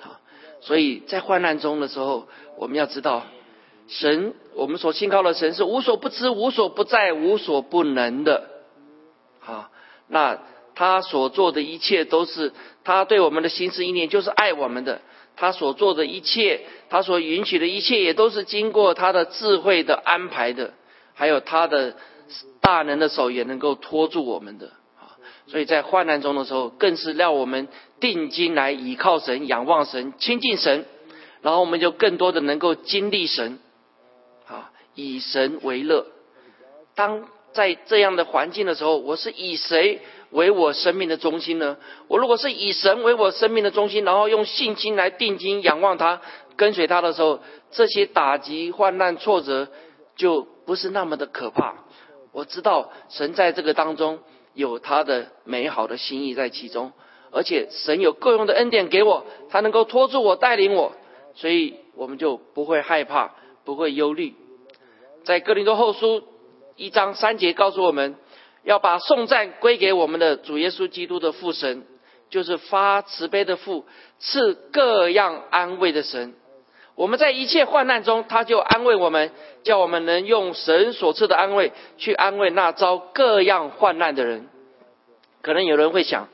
[0.00, 0.16] 好，
[0.62, 3.24] 所以在患难中的时候，我们要知道，
[3.88, 8.48] 神，我们所信靠的神是无所不知、无所不在、无所不能的。
[9.40, 9.70] 好，
[10.08, 10.38] 那
[10.74, 15.02] 他所做的一切都是他对我们的心思意念，就是爱我们的。
[15.36, 20.74] 他所做的一切，他所允许的一切，也都是经过他的智慧的安排的。
[21.14, 21.94] 还有他的
[22.60, 24.68] 大能的手也能够托住我们的
[24.98, 25.16] 啊，
[25.46, 27.68] 所以在患难中的时候，更是让我们
[28.00, 30.86] 定睛来倚靠神、仰望神、亲近神，
[31.42, 33.58] 然后我们就更多的能够经历神
[34.48, 36.06] 啊，以神为乐。
[36.94, 40.00] 当在这样的环境的时候，我是以谁
[40.32, 41.76] 为我生命的中心呢？
[42.08, 46.22] 我如果是以神为我生命的中心，然后用信心来定睛仰望他、
[46.56, 47.40] 跟随他的时候，
[47.70, 49.68] 这些打击、患难、挫折
[50.16, 51.74] 就不是那么的可怕。
[52.32, 54.20] 我知道神在这个当中
[54.54, 56.92] 有他的美好的心意在其中，
[57.30, 60.92] 而且神有各用的恩典给我，他能够托住我、带领我，
[61.34, 63.32] 所以我们就不会害怕，
[63.66, 64.34] 不会忧虑。
[65.24, 66.22] 在哥林多后书
[66.76, 68.16] 一章三节告诉我们。
[68.64, 71.84] 要把颂赞归给我们的主耶稣基督的父神，
[72.30, 73.84] 就是发慈悲的父，
[74.18, 76.34] 赐各样安慰的神。
[76.94, 79.32] 我们在一切患难中，他就安慰我们，
[79.64, 84.46] 叫我们能用神所赐的安慰去安慰那遭各样患难的人。
[85.40, 86.28] 可能有人会想：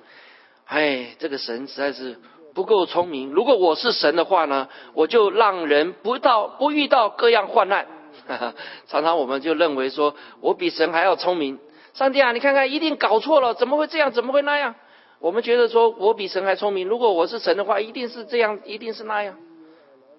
[0.66, 2.18] 哎，这个神实在是
[2.54, 3.30] 不够聪明。
[3.30, 7.86] 如果我是神的话呢，我就让人不到不遇到各样患难。
[8.88, 11.58] 常常我们就认为说，我比神还要聪明。
[11.94, 14.12] 上帝啊，你看看，一定搞错了，怎么会这样？
[14.12, 14.74] 怎么会那样？
[15.20, 16.86] 我们觉得说，我比神还聪明。
[16.86, 19.36] 如果我是神的话，一定是这样，一定是那样。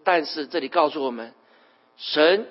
[0.03, 1.33] 但是这里告诉我们，
[1.95, 2.47] 神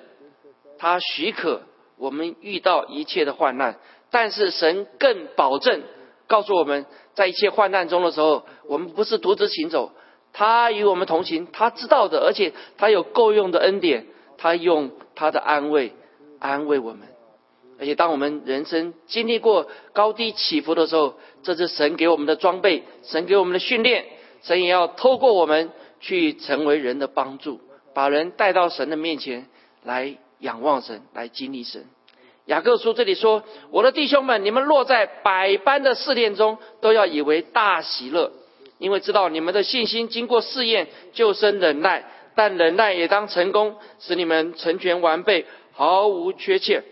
[0.79, 1.61] 他许可
[1.97, 3.77] 我们遇到一切的患难，
[4.09, 5.83] 但是神更保证
[6.25, 9.91] 告诉我们在一切患难中的时候，我们不是独自行走，
[10.33, 15.93] 他与我们同行，他知道的，而且他有够用的恩典，他用他的安慰
[16.39, 17.01] 安慰我们。
[17.79, 24.05] 而且，当我们人生经历过高低起伏的时候，这是神给我们的装备，神给我们的训练，
[24.41, 27.61] 神也要透过我们去成为人的帮助，
[27.93, 29.47] 把人带到神的面前
[29.83, 31.85] 来仰望神，来经历神。
[32.47, 38.31] 雅各书这里说：“我的弟兄们，你们落在百般的试炼中，都要以为大喜乐，
[38.77, 42.01] 因为知道你们的信心经过试验，就生忍耐；
[42.35, 46.83] 但忍耐也当成功，使你们成全完备，毫无缺欠。”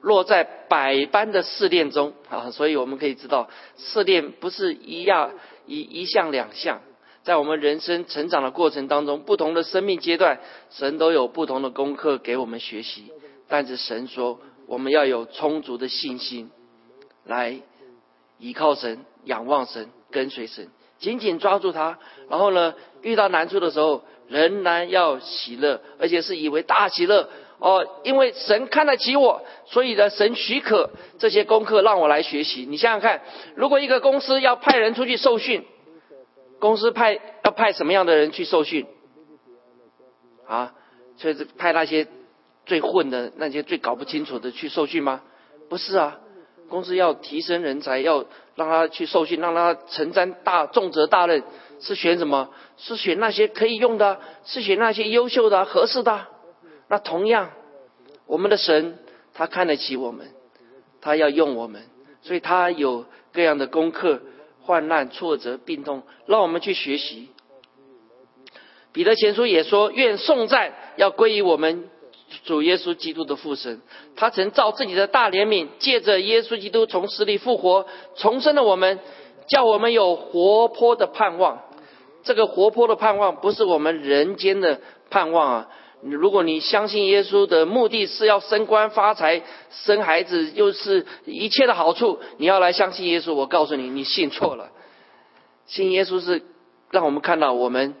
[0.00, 5.32] 落在百般的试炼中啊，所以我们可以知道，试炼不是一样
[5.66, 6.80] 一一项两项，
[7.24, 10.38] 在我们人生成长的过程当中，不同的生命阶段，
[10.70, 13.12] 神都有不同的功课给我们学习。
[13.48, 16.50] 但是神说，我们要有充足的信心，
[17.24, 17.60] 来
[18.38, 21.98] 依靠神、仰望神、跟随神，紧紧抓住他。
[22.28, 27.28] 然后呢，遇到难处的时候，仍然要喜乐，而且是以为大喜乐。
[27.58, 32.64] 哦，因为神看得起我，所以呢，神许可这些功课让我来学习。
[32.68, 33.22] 你想想看，
[33.56, 35.64] 如果一个公司要派人出去受训，
[36.60, 38.86] 公司派要派什么样的人去受训？
[40.46, 40.72] 啊，
[41.16, 42.06] 所以是派那些
[42.64, 45.22] 最混的、那些最搞不清楚的去受训吗？
[45.68, 46.20] 不是啊，
[46.68, 51.42] 公司要提升人才，要让他去受训，让他承担大重责大任，
[51.80, 52.50] 是选什么？
[52.76, 56.28] 是选那些可以用的，是选那些优秀的、合适的。
[56.88, 57.50] 那同样，
[58.26, 58.98] 我们的神
[59.34, 60.28] 他看得起我们，
[61.00, 61.82] 他要用我们，
[62.22, 64.22] 所以他有各样的功课、
[64.62, 67.28] 患难、挫折、病痛，让我们去学习。
[68.92, 71.88] 彼得前书也说：“愿颂赞要归于我们
[72.44, 73.82] 主耶稣基督的父神，
[74.16, 78.98] 他曾照自己的大怜悯，借着耶稣基督从死里复活，重生了我们，
[79.46, 81.62] 叫我们有活泼的盼望。
[82.24, 85.68] 这个活泼的盼望，不是我们人间的盼望啊。”
[86.00, 93.34] 如果你相信耶稣的目的是要升官发财、生孩子，又是一切的好处，你要来相信耶稣。
[93.34, 94.70] 我告诉你，你信错了。
[95.66, 96.42] 信耶稣是
[96.92, 97.96] 让我们看到我们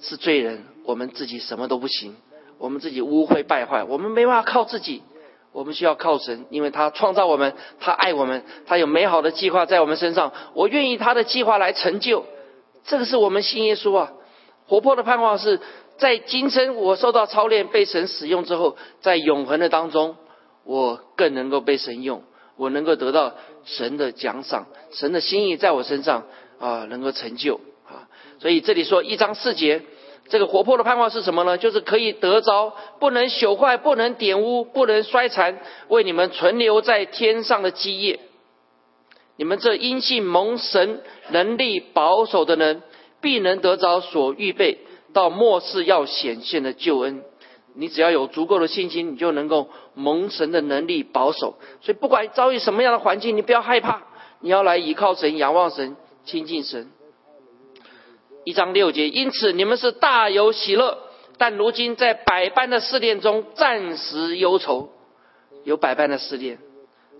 [0.00, 2.14] 是罪人，我们自己什么都不行，
[2.58, 5.02] 我们自己污秽败坏，我们没办法靠自己，
[5.52, 10.32] 我们需要靠神，因为他创造我们，他爱我们，他有美好的计划在我们身上。
[10.52, 12.26] 我愿意他的计划来成就。
[12.84, 14.12] 这个是我们信耶稣啊，
[14.66, 15.58] 活泼的盼望是。
[15.98, 20.16] 在今生我受到操练被神使用之后，在永恒的当中，
[20.64, 22.22] 我更能够被神用，
[22.56, 23.34] 我能够得到
[23.64, 26.26] 神的奖赏，神的心意在我身上
[26.58, 28.08] 啊，能够成就啊。
[28.38, 29.82] 所以这里说一章四节，
[30.28, 31.58] 这个活泼的盼望是什么呢？
[31.58, 35.58] 就是可以得着不能朽坏、不能玷污、不能衰残，
[35.88, 38.20] 为你们存留在天上的基业。
[39.36, 42.82] 你们这因信蒙神能力保守的人，
[43.20, 44.78] 必能得着所预备。
[45.12, 47.22] 到末世要显现的救恩，
[47.74, 51.56] 你只要有足够的信心，你就能够蒙神的能力保守。
[51.80, 54.02] 所以不管遭遇什么样的环境，你不要害怕，
[54.40, 56.90] 你要来依靠神、仰望神、亲近神。
[58.44, 60.98] 一章六节，因此你们是大有喜乐，
[61.38, 64.90] 但如今在百般的试炼中暂时忧愁，
[65.64, 66.58] 有百般的试炼，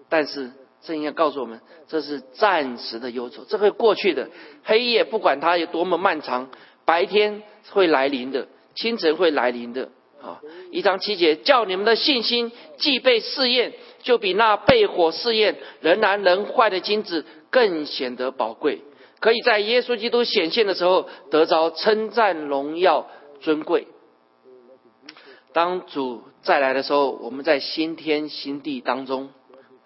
[0.09, 4.29] 但是圣经要告诉我们，这是暂时的忧愁，这会过去的。
[4.64, 6.48] 黑夜不管它有多么漫长。
[6.85, 9.91] 白天会来临的，清晨会来临的。
[10.21, 10.41] 啊，
[10.73, 18.81] 一章七节，叫你们的信心既被试验，就比那被火试验仍然能坏的金子更显得宝贵，
[19.21, 23.09] 可以在耶稣基督显现的时候得着称赞、荣耀、
[23.41, 23.87] 尊贵。
[25.53, 29.31] 当主再来的时候，我们在新天新地当中，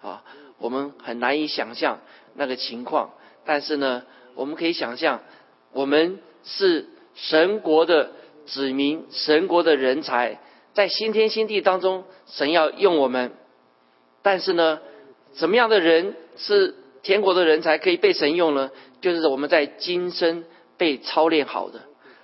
[0.01, 0.25] 啊，
[0.57, 2.01] 我们很难以想象
[2.35, 3.11] 那个情况，
[3.45, 5.21] 但是呢，我们可以想象，
[5.73, 8.11] 我们是神国的。
[8.45, 10.41] 子民神国的人才
[10.75, 13.31] 在新天新地当中，神要用我们。
[14.21, 14.81] 但是呢，
[15.35, 18.73] 什么样的人是天国的人才可以被神用呢？
[19.01, 20.45] 就是我们在今生
[20.77, 21.83] 被操练好的。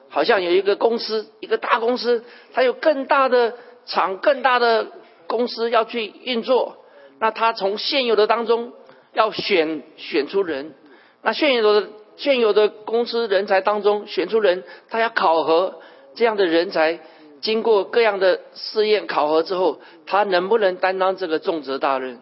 [0.08, 3.54] 好像有一个公司，一个大公司，它有更大的
[3.86, 4.88] 厂、更大的
[5.28, 6.84] 公司要去运作。
[7.20, 8.72] 那他从现有的当中
[9.12, 10.74] 要选选出人，
[11.22, 15.80] 那现有的现有的公司人才当中选出人，他要考核。
[16.14, 16.98] 这样的人才
[17.40, 22.18] 经过各样的试验考核之后，他能不能担当这个重责大任？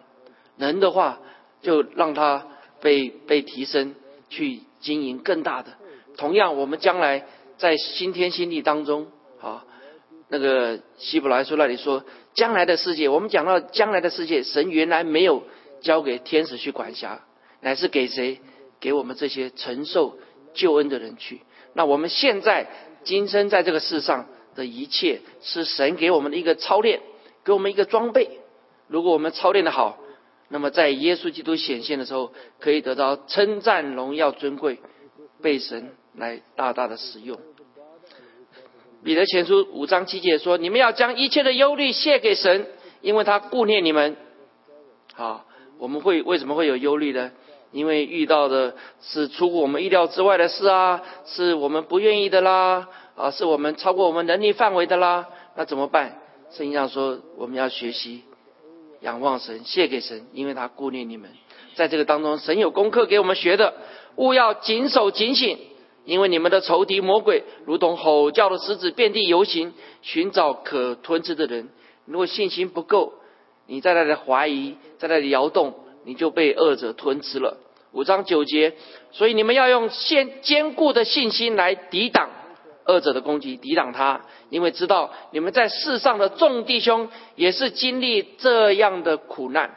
[0.55, 1.19] 能的话，
[1.63, 2.45] 就让他
[2.79, 3.95] 被被提升，
[4.29, 5.71] 去经营更大的。
[6.15, 7.25] 同样，我们将来
[7.57, 9.07] 在新天新地当中，
[9.41, 9.65] 啊，
[10.29, 12.03] 那个希伯来书那里说，
[12.35, 15.41] 将来的世界，我们讲到将来的世界，神原来没有
[15.81, 17.21] 交给天使去管辖，
[17.61, 18.39] 乃是给谁？
[18.79, 20.17] 给我们这些承受
[20.53, 21.41] 救恩的人去。
[21.73, 22.67] 那我们现在。
[23.03, 26.99] 今生在这个世上的一切，是神给我们的一个操练，
[27.45, 28.41] 给我们一个装备。
[28.87, 29.97] 如果我们操练的好，
[30.49, 34.79] 那么在耶稣基督显现的时候，可以得到称赞、荣耀、尊贵，
[35.41, 37.39] 被神来大大的使用。
[39.05, 42.67] 彼得前书五章七节说：“你们要将一切的忧虑卸给神，
[42.99, 44.17] 因为他顾念你们。”
[45.15, 45.45] 好，
[45.77, 47.31] 我们会为什么会有忧虑呢？
[47.77, 56.19] 因为遇到的是出乎我们意料之外的事啊，是我们不愿意的啦，啊，是我们超过我们能力范围的啦，那怎么办？
[56.49, 58.23] 圣经上说，我们要学习
[59.01, 61.29] 仰望神，谢给神，因为他顾念你们。
[61.75, 63.75] 在这个当中，神有功课给我们学的，
[64.15, 65.59] 勿要谨守警醒，
[66.03, 71.69] 因为你们的仇敌魔鬼如同吼叫的狮子，遍地游行，寻找可吞吃的人。
[72.05, 73.13] 如果信心不够，
[73.67, 75.75] 你在那里怀疑，在那里摇动。
[76.05, 77.57] 你就被恶者吞吃了。
[77.97, 78.75] 五章九节，
[79.11, 82.29] 所以你们要用坚坚固的信心来抵挡
[82.85, 89.73] 恶者的攻击，抵挡他，因为知道你们在世上的众弟兄也是经历这样的苦难。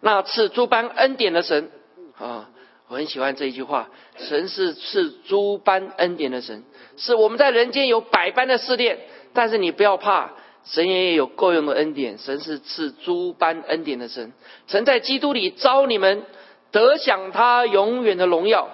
[0.00, 1.72] 那赐诸般恩典的神
[2.16, 2.48] 啊，
[2.86, 6.62] 我很喜欢这一句话：神是赐诸般恩典的神，
[6.96, 9.00] 是我们在人间有百般的试炼，
[9.34, 10.30] 但是你不要怕。
[10.64, 14.32] 神也有够用的恩典，神是赐诸般恩典的神。
[14.66, 16.24] 曾在基督里招你们
[16.70, 18.68] 得享他永远的荣耀，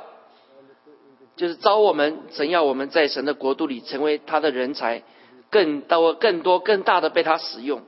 [1.36, 5.02] 就是招我们，神要我们在神的国度里成为他的人才，
[5.50, 7.82] 更多、更多、更大的被他使用。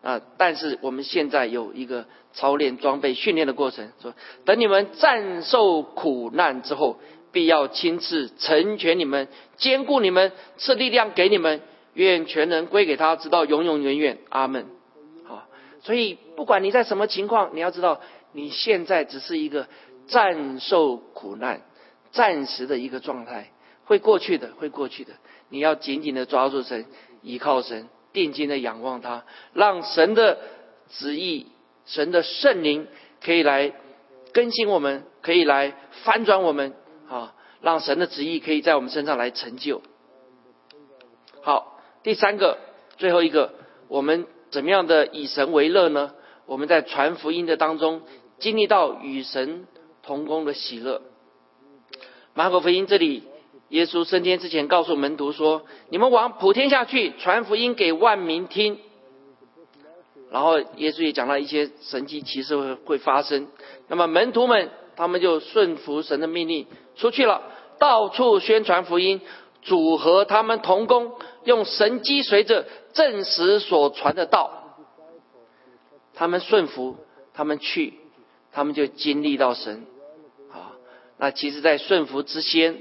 [0.00, 0.20] 啊！
[0.36, 7.00] 但是我们现在有一个操练、装备、训练的过程，说等你们战受苦难之后，
[7.32, 11.60] 必要亲自成全你们，兼顾你们，赐力量给你们。
[11.94, 14.18] 愿全能归给他，直到永永远远。
[14.28, 14.66] 阿门。
[15.24, 15.48] 好，
[15.82, 18.00] 所以不管你在什么情况，你要知道，
[18.32, 19.66] 你现在只是一个
[20.06, 21.62] 暂受苦难、
[22.12, 23.50] 暂时的一个状态，
[23.84, 25.12] 会过去的，会过去的。
[25.48, 26.86] 你要紧紧的抓住神，
[27.22, 30.38] 依靠神，定睛的仰望他，让神的
[30.90, 31.46] 旨意、
[31.86, 32.86] 神的圣灵
[33.22, 33.72] 可以来
[34.32, 36.74] 更新我们，可以来翻转我们。
[37.08, 39.82] 啊，让神的旨意可以在我们身上来成就。
[41.42, 41.76] 好。
[42.00, 42.58] 第三个，
[42.96, 43.52] 最后一个，
[43.88, 46.14] 我们怎么样的以神为乐呢？
[46.46, 48.02] 我们在传福音的当中，
[48.38, 49.66] 经历到与神
[50.02, 51.02] 同工的喜乐。
[52.34, 53.24] 马可福音这里，
[53.68, 58.78] 耶稣升天之前告诉门徒说：“你们往普天下去，传福音给万民听。”
[60.30, 63.48] 然后耶稣也讲了一些神迹奇事会会发生。
[63.88, 67.42] 那么门徒们，他们就顺服神的命令出去了，
[67.78, 69.20] 到处宣传福音，
[69.62, 71.12] 组合他们同工。
[71.44, 74.76] 用神机随着证实所传的道，
[76.12, 76.96] 他们顺服，
[77.32, 77.94] 他们去，
[78.58, 79.86] 他们就经历到神。
[80.50, 80.74] 啊，
[81.16, 82.76] 那其实，在顺服之先，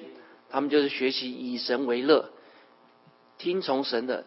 [0.49, 2.31] 他们就是学习以神为乐，
[3.37, 4.23] 听从神的，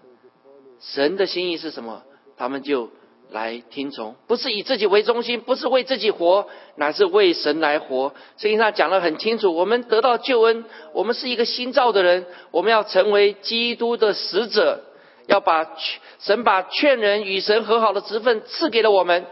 [0.78, 2.04] 神的心意是什么，
[2.36, 2.88] 他们就。
[3.32, 8.12] 来听从，不是以自己为中心，不是为自己活，乃是为神来活。
[8.36, 14.82] 圣经上讲的很清楚，我们得到救恩，我们是一个新造的人，我们要成为基督的使者，
[15.28, 15.76] 要把
[16.18, 19.24] 神把劝人与神和好的职分赐给了我们，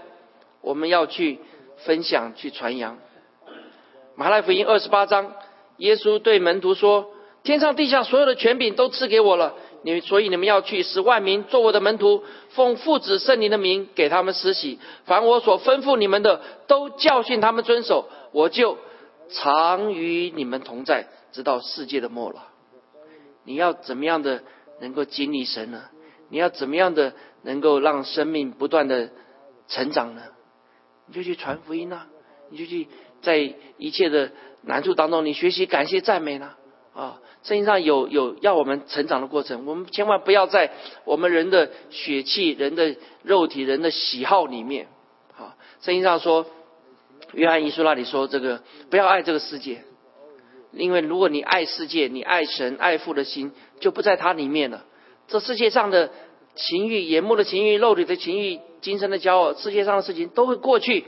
[0.60, 1.40] 我们要去
[1.84, 2.98] 分享，去传扬。
[4.14, 5.34] 马太福音二十八章，
[5.76, 7.10] 耶稣对门徒说
[7.44, 14.80] ：“天上地下所有的权柄都赐给我了。”你所以你们要去，使万民做我的门徒，奉父子圣灵的名给他们施洗。
[15.04, 18.08] 凡我所吩咐你们的，都教训他们遵守。
[18.32, 18.76] 我就
[19.30, 22.48] 常与你们同在，直到世界的末了。
[23.44, 24.42] 你要怎么样的
[24.80, 25.84] 能够经历神呢？
[26.28, 27.12] 你要怎么样的
[27.42, 29.10] 能够让生命不断的
[29.68, 30.22] 成长呢？
[31.08, 32.06] 你就去传福音啊！
[32.50, 32.86] 你就去
[33.20, 34.30] 在一切的
[34.62, 36.52] 难处当中，你学习感谢赞美呢？
[36.94, 40.72] 啊，圣经上有有要我们成长的过程，我们千万不要在
[41.04, 44.88] 我们人的血气、人的肉体、人的喜好里面。
[45.36, 46.46] 啊，圣经上说，
[47.32, 49.84] 约翰一书那里说，这个不要爱这个世界，
[50.72, 54.84] 因为如果你爱世界，你爱神、爱父的心就不在它里面了。
[55.28, 56.10] 这世界上的
[56.58, 61.04] 情欲、眼目的情欲、肉体的情欲、今生的骄傲，世界上的事情都会过去，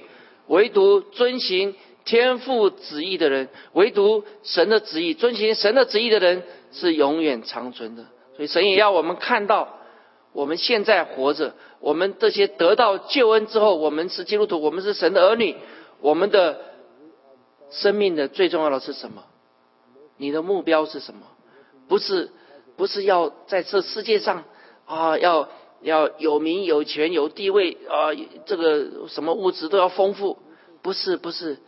[0.47, 1.75] 唯独遵行。
[2.03, 6.43] 天赋旨意的人，唯独神的旨意、遵循神的旨意的人
[6.73, 8.07] 是永远长存的。
[8.35, 9.77] 所以神也要我们看到，
[10.33, 15.55] 我们现在活着，我们这些得到救恩之后，我们是基督徒，我们是神的儿女，
[16.01, 16.59] 我们的
[17.71, 19.23] 生命的最重要的是什么？
[20.17, 21.21] 你的目标是什么？
[21.87, 22.31] 不是
[22.77, 24.45] 不是要在这世界上
[24.91, 25.49] 啊，要
[25.83, 28.11] 要有名有权有地位啊，
[28.45, 30.39] 这个什么物质都要丰富？
[30.83, 31.59] 不是不是。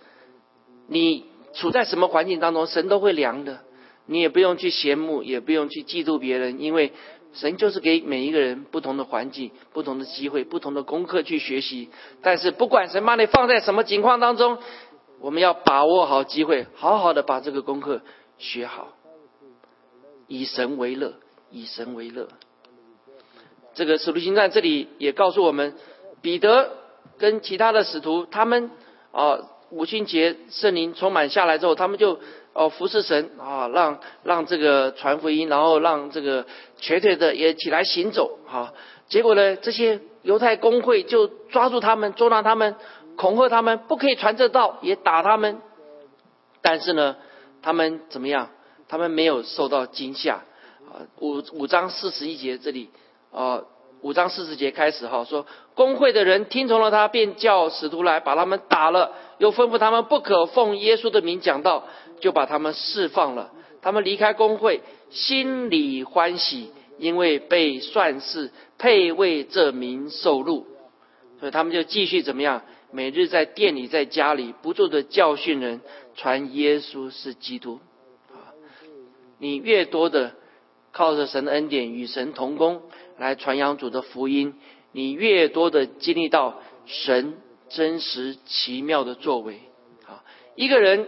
[0.89, 3.61] 你处在什么环境当中，神都会量的。
[4.07, 6.93] 你也不用去羡慕，也不用去嫉妒别人，因为
[7.33, 11.91] 神就是给每一个人不同的环境、不同的机会、不同的功课去学习。
[12.23, 14.59] 但是不管神把你放在什么情况当中，
[15.21, 18.01] 我们要把握好机会，好好的把这个功课
[18.39, 18.89] 学好，
[20.27, 21.15] 以神为乐，
[21.53, 22.27] 以神为乐。
[23.75, 25.75] 这个使徒行传这里也告诉我们，
[26.21, 26.71] 彼得
[27.19, 28.71] 跟其他的使徒他们
[29.13, 29.39] 啊。
[29.73, 32.21] 五旬节圣灵充满下来之后，他们就
[32.53, 36.45] 哦服侍神啊，让让这个传福音，然后让这个
[36.79, 38.75] 瘸腿的也起来行走啊。
[39.09, 42.77] 结果呢，这些犹太公会就抓住他们，捉拿他们，
[43.17, 45.63] 恐吓他们，不可以传这道，也打他们。
[46.61, 47.17] 但是呢，
[47.63, 48.51] 他们怎么样？
[48.89, 51.09] 他们没有受到惊吓啊。
[51.19, 52.91] 五五章四十一节这里
[53.33, 53.63] 啊。
[54.03, 61.85] 五章四十节开始哈，说工会的人听从了他，便叫使徒来把他们打了，又吩咐他们不可奉耶稣的名讲道，
[62.19, 63.53] 就把他们释放了。
[63.81, 64.81] 他们离开工会，
[65.11, 70.67] 心里欢喜，因为被算是配为这名受禄，
[71.39, 72.63] 所以他们就继续怎么样？
[72.91, 75.81] 每日在店里，在家里不住的教训人，
[76.17, 77.79] 传耶稣是基督。
[78.33, 78.51] 啊，
[79.39, 80.33] 你越多的
[80.91, 82.83] 靠着神恩典与神同工。
[83.23, 84.55] 来传扬主的福音，
[84.91, 87.35] 你越多的经历到神
[87.69, 89.61] 真实奇妙的作为，
[90.09, 90.25] 啊，
[90.57, 91.07] 一个人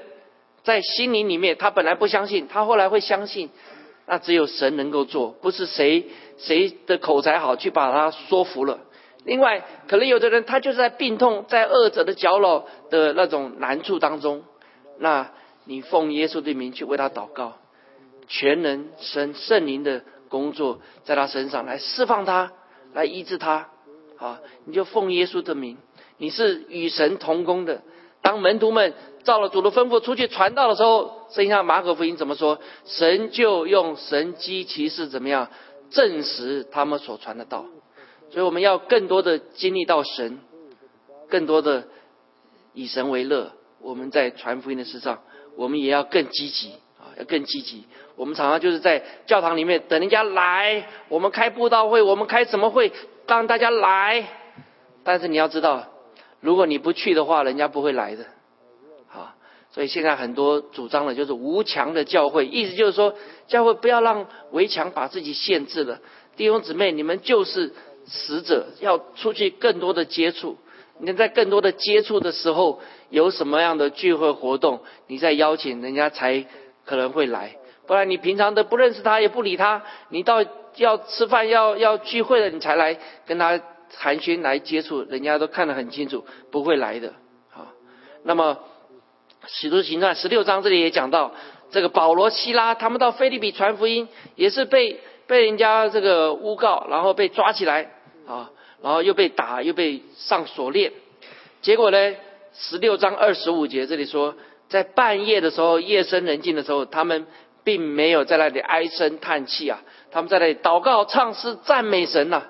[0.63, 3.51] 在心灵里面，他本来不相信，他后来会相信，
[4.07, 6.07] 那只有神能够做，不是谁
[6.39, 8.79] 谁的口才好去把他说服了。
[9.25, 14.45] 另外，可能有的人他就是在病痛、在恶者的搅扰的那种难处当中，
[15.01, 15.33] 那
[15.65, 17.55] 你奉耶稣的名去为他祷告，
[18.29, 20.05] 全能神圣灵的。
[20.35, 22.51] 工作在他身上来释放他，
[22.93, 23.69] 来医治他，
[24.19, 25.79] 啊，你就奉耶稣的名，
[26.19, 27.83] 你是与神同工的。
[28.21, 32.59] 当门徒们照了主的吩咐出去传道的时候，圣经上马可福音怎么说？
[32.85, 35.51] 神就用神机骑士怎么样
[35.91, 37.65] 证实他们所传的道。
[38.31, 40.41] 所以我们要更多的经历到神，
[41.29, 41.87] 更多的
[42.73, 43.53] 以神为乐。
[43.81, 45.23] 我们在传福音的事上，
[45.57, 46.73] 我们也要更积极，
[47.19, 47.85] 要更积极。
[48.17, 52.93] 我们常常就是在教堂里面等人家来，我们开布道会，我们开什么会，
[53.27, 54.25] 让大家来。
[55.03, 55.87] 但是你要知道，
[56.41, 58.25] 如果你不去的话，人家不会来的。
[59.13, 59.35] 啊，
[59.73, 63.15] 所以现在很多主张的就是无墙的教会，意思就是说，
[63.49, 66.01] 教会不要让围墙把自己限制了。
[66.37, 67.73] 弟兄姊妹，你们就是
[68.07, 70.57] 使者，要出去更多的接触。
[70.99, 76.47] 你在更多的接触的时候，有什么样的聚会活动，你再邀请人家才
[76.85, 77.57] 可能会来。
[77.87, 80.45] 不然你平常都不认识他，也不理他，你到
[80.77, 83.61] 要吃饭要要聚会了，你才来跟他
[83.97, 87.13] 寒暄来接触，人家都看得很清楚，不会来的。
[87.51, 87.67] 好，
[88.23, 88.59] 那么
[89.47, 91.33] 使徒行传十六章这里也讲到，
[91.71, 97.91] 这个保罗、希拉他们到菲利比传福音，也是被被人家这个诬告，然后被抓起来
[98.27, 98.51] 啊，
[98.83, 100.93] 然后又被打，又被上锁链。
[101.61, 102.15] 结果呢，
[102.55, 104.35] 十六章二十五节这里说，
[104.69, 107.27] 在半夜的时候，夜深人静的时候，他们。
[107.67, 112.43] 并没有在那里唉声叹气啊，他们在那里祷告、唱诗、赞美神呐，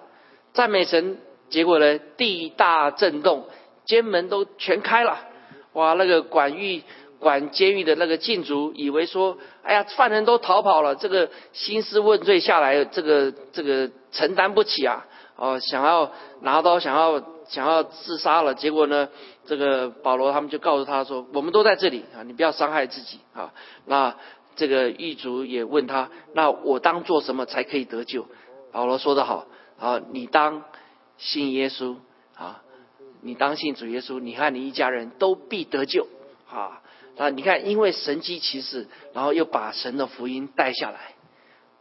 [0.53, 1.19] 赞美神。
[1.49, 3.47] 结果呢，地大震动，
[3.85, 5.21] 监门都全开了，
[5.75, 6.83] 哇，那个管狱
[7.21, 15.07] 管监狱的那个禁足，以为说，哎呀，犯人都逃跑了，这个兴师问罪下来，这个这个承担不起啊，
[15.37, 18.55] 哦，想要拿刀，想要想要自杀了。
[18.55, 19.09] 结果呢，
[19.47, 23.53] 这个保罗他们就告诉他说，我们都在这里啊，你不要伤害自己啊。
[23.87, 24.15] 那
[24.57, 28.27] 这个狱卒也问他，那我当做什么才可以得救？
[28.73, 29.47] 保罗说得好，
[29.79, 30.63] 啊，你当
[31.19, 31.97] 信耶稣
[32.37, 32.63] 啊，
[33.23, 36.07] 你当信主耶稣，你和你一家人都必得救
[36.49, 36.81] 啊。
[37.17, 41.15] 啊，你看，因为神机骑士，然后又把神的福音带下来，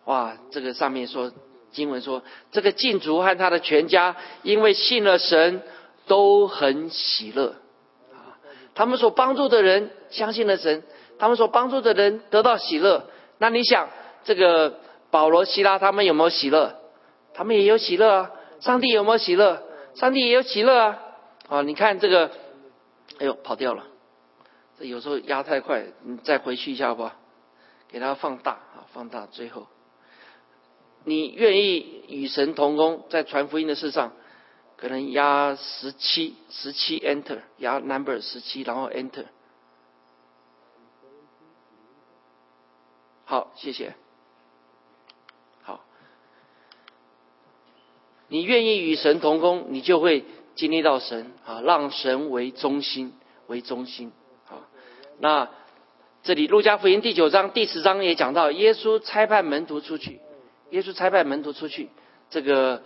[0.06, 0.38] 哇！
[0.51, 1.32] 这个上面说
[1.74, 5.61] 经文说，这个禁足和他的全家，因为信了神，
[6.07, 7.55] 都很喜乐
[8.13, 8.39] 啊。
[8.76, 10.84] 他们所帮助的人相信了神，
[11.19, 13.09] 他们所帮助的人得到喜乐。
[13.39, 13.89] 那你想，
[14.24, 14.80] 这个
[15.11, 16.80] 保罗、希拉他们有没有喜乐？
[17.34, 18.32] 他们也有喜乐啊。
[18.59, 19.61] 上帝有没有喜乐？
[19.95, 20.99] 上帝也有喜乐啊。
[21.49, 22.32] 啊，你看这个，
[23.19, 23.84] 哎呦，跑掉了。
[24.80, 27.11] 这有时候压太快，你再回去一下好不好？
[27.89, 29.28] 给它放大啊，放大。
[29.28, 29.67] 最后，
[31.06, 34.14] 你愿意与神同工，在传福音的事上，
[34.78, 39.26] 可能压十七，十七 Enter，压 Number 十七，然后 Enter。
[43.26, 43.95] 好，谢谢。
[45.62, 45.84] 好，
[48.28, 50.26] 你愿意与神同工，你就会
[50.56, 53.14] 经历到神啊，让神为中心，
[53.47, 54.12] 为中心
[54.47, 54.68] 啊。
[55.20, 55.49] 那
[56.22, 60.20] 这里路加福音第九章第十章也讲到，耶稣差派门徒出去，
[60.74, 61.89] 耶稣差派门徒出去，
[62.30, 62.82] 这个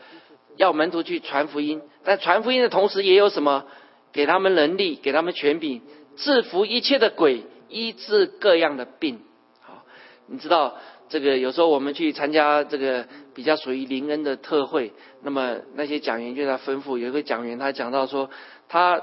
[0.55, 3.65] 要门徒去传福音，但传福音的同时也有什么？
[4.13, 5.81] 给他们能力，给他们权柄，
[6.15, 9.21] 制服一切的鬼，医治各样的病。
[9.61, 9.83] 好，
[10.27, 10.75] 你知道
[11.09, 18.29] 这个有时候我们去参加这个比较属于灵恩的特会，那么那些讲员就在吩咐，有一个讲员他讲到说
[18.69, 19.01] 他。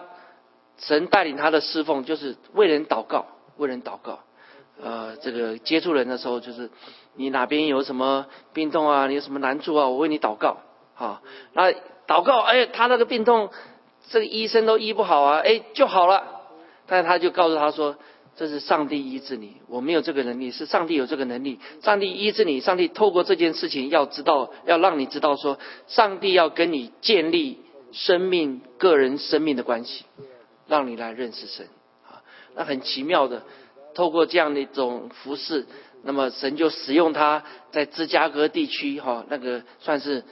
[0.77, 3.27] 神带领他的侍奉，就是为人祷告，
[3.59, 4.19] 为人祷告。
[4.83, 6.71] 呃，这个接触人的时候，就是
[7.15, 10.59] 你哪边有什么病痛啊，你有什么难处啊，我为你祷告。
[10.95, 11.23] 好，
[11.53, 11.73] 那
[12.07, 13.51] 祷告，哎，他那个病痛，
[14.09, 16.43] 这个医生都医不好啊，哎，就好了。
[16.87, 17.97] 但是他就告诉他说，
[18.37, 21.61] 这是上帝医治你，我没有这个能力，是上帝有这个能力。
[21.83, 27.61] 上帝医治你，上帝透过这件事情要知道，要让你知道说，上帝要跟你建立
[27.93, 30.05] 生命、个人生命的关系。
[30.67, 31.69] 让你来认识神
[32.09, 33.43] 啊，那很奇妙的，
[33.95, 35.67] 透过这样的一种服饰，
[36.03, 40.25] 那么神就使用他在芝加哥地区哈，那个算是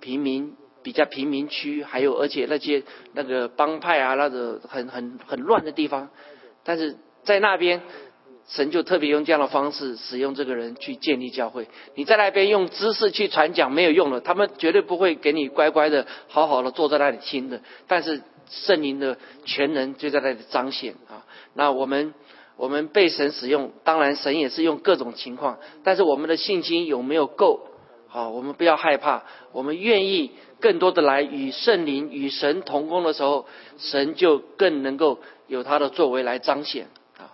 [0.00, 2.82] 平民比较平民区，还有而且那些
[3.14, 6.10] 那个帮派啊，那个很很很乱的地方，
[6.64, 7.80] 但是在那边
[8.48, 11.68] 神就特别用这样的方式使用这个人去建立教会。
[11.94, 18.22] 你在那边用知识去传讲没有用的，他们绝对不会给你乖乖的好好的坐在那里听的，但是。
[18.48, 19.16] 圣灵的
[19.46, 21.24] 全能就在那里彰显啊！
[21.54, 22.12] 那我们
[22.56, 27.68] 我们被神使用，当然神也是用各种情况，但是我们的信心有没有够？
[28.08, 33.46] 好，我们不要害怕，我们愿意更多的来与圣灵与神同工的时候，
[33.78, 36.88] 神就更能够有他的作为来彰显
[37.18, 37.32] 啊！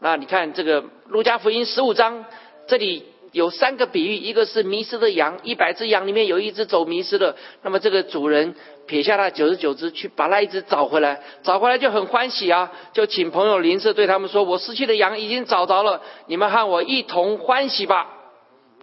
[0.00, 2.24] 那你看这个路加福音十五章
[2.66, 3.04] 这里。
[3.32, 8.54] 有三个比喻，一个是迷失的羊，一百只羊里面有一只走迷失了，那么这个主人
[8.86, 18.08] 撇下他九十九只去把那一只找回来，找回来就很欢喜啊，就请朋友邻舍对他们说：“我失去的羊已经找着了，你们和我一同欢喜吧。”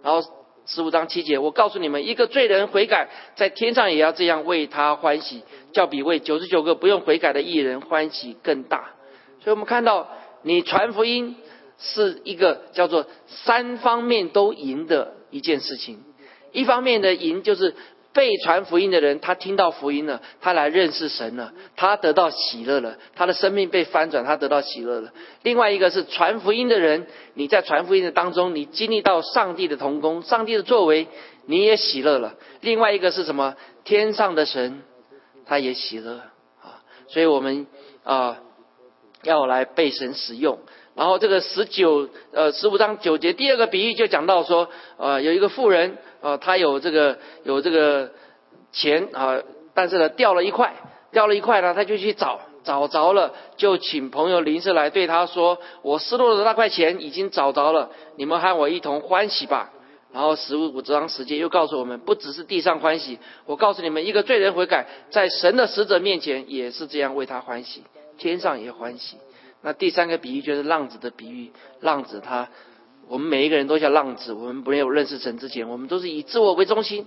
[0.04, 0.22] 然后
[0.66, 5.42] 十五章七节，我告诉你们，一个罪人悔改，在天上也要这样为他欢喜，
[5.72, 8.90] 叫比为九十九个不用悔改的艺人欢喜更大。
[9.42, 10.08] 所以我们看到
[10.42, 11.34] 你传福音。
[11.78, 16.02] 是一个叫做三方面都赢的一件事情。
[16.52, 17.74] 一方面的赢就是
[18.12, 25.12] 被传福音的人，他听到福音了，他来认识神了，他得到喜乐了，他的生命被翻转，他得到喜乐了。
[25.42, 31.08] 另外一个是传福音的人，你在传福音的当中，你经历到上帝的同工，上帝的作为，
[31.44, 32.36] 你也喜乐了。
[32.62, 33.54] 另外一个是什么？
[33.84, 34.82] 天上的神，
[35.44, 36.14] 他也喜乐
[36.62, 36.80] 啊。
[37.08, 37.66] 所以我们
[38.02, 38.38] 啊，
[39.24, 40.58] 要来被神使用。
[40.96, 48.10] 然后这个十九呃十五章九节第二个比喻就讲到说，呃有一个富人，呃他有这个有这个
[48.72, 49.38] 钱啊，
[49.74, 50.74] 但是呢掉了一块，
[51.12, 59.72] 掉了一块呢他就去找，找着了就请朋友临时来对他说，我失落的那块钱已经找着了，你们和我一同欢喜吧。
[60.14, 67.84] 然后十五章十节又告诉我们，不只是地上欢喜，我告诉你们，一个罪人悔改，在神的使者面前也是这样为他欢喜，
[68.16, 69.18] 天上也欢喜。
[69.66, 71.50] 那第三个比喻就是浪子的比喻。
[71.80, 72.48] 浪子他，
[73.08, 74.32] 我们每一个人都像浪子。
[74.32, 77.04] 我们没有认识神之前，我们都是以自我为中心。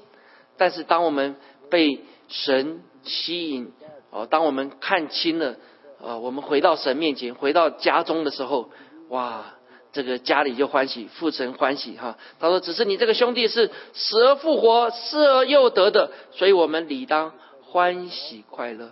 [0.58, 1.38] 但是当我们
[1.70, 3.72] 被神吸引，
[4.10, 5.56] 哦，当我们看清了
[6.02, 8.70] 呃，我们回到神面前，回到家中的时候，
[9.08, 9.54] 哇，
[9.94, 12.18] 这个家里就欢喜，父神欢喜哈。
[12.42, 17.32] 他说：“只是你这个兄弟是死而复活，失而又得的，所以我们理当
[17.64, 18.92] 欢喜快乐。”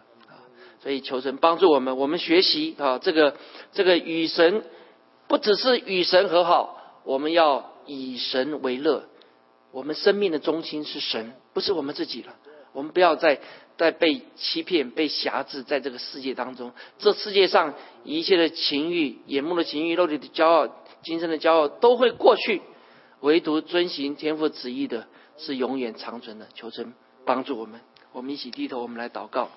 [0.88, 3.36] 所以求神帮助我们，我们学习啊，这个
[3.74, 4.64] 这个与神
[5.28, 9.04] 不只是与神和好，我们要以神为乐。
[9.72, 12.34] 我们生命的中心是神，不是我们自己了。
[12.72, 13.42] 我们不要再。
[13.78, 20.68] 再被欺骗、被辖制在这个世界当中，这世界上一切的情欲、眼目的情欲、肉体的骄傲、
[21.04, 22.64] 今生的骄傲都会过去，
[23.20, 25.06] 唯独遵行天父旨意的
[25.38, 26.48] 是永远长存的。
[26.56, 26.92] 求神
[27.24, 27.80] 帮助我们，
[28.14, 29.50] 我们一起低头，我们来祷告。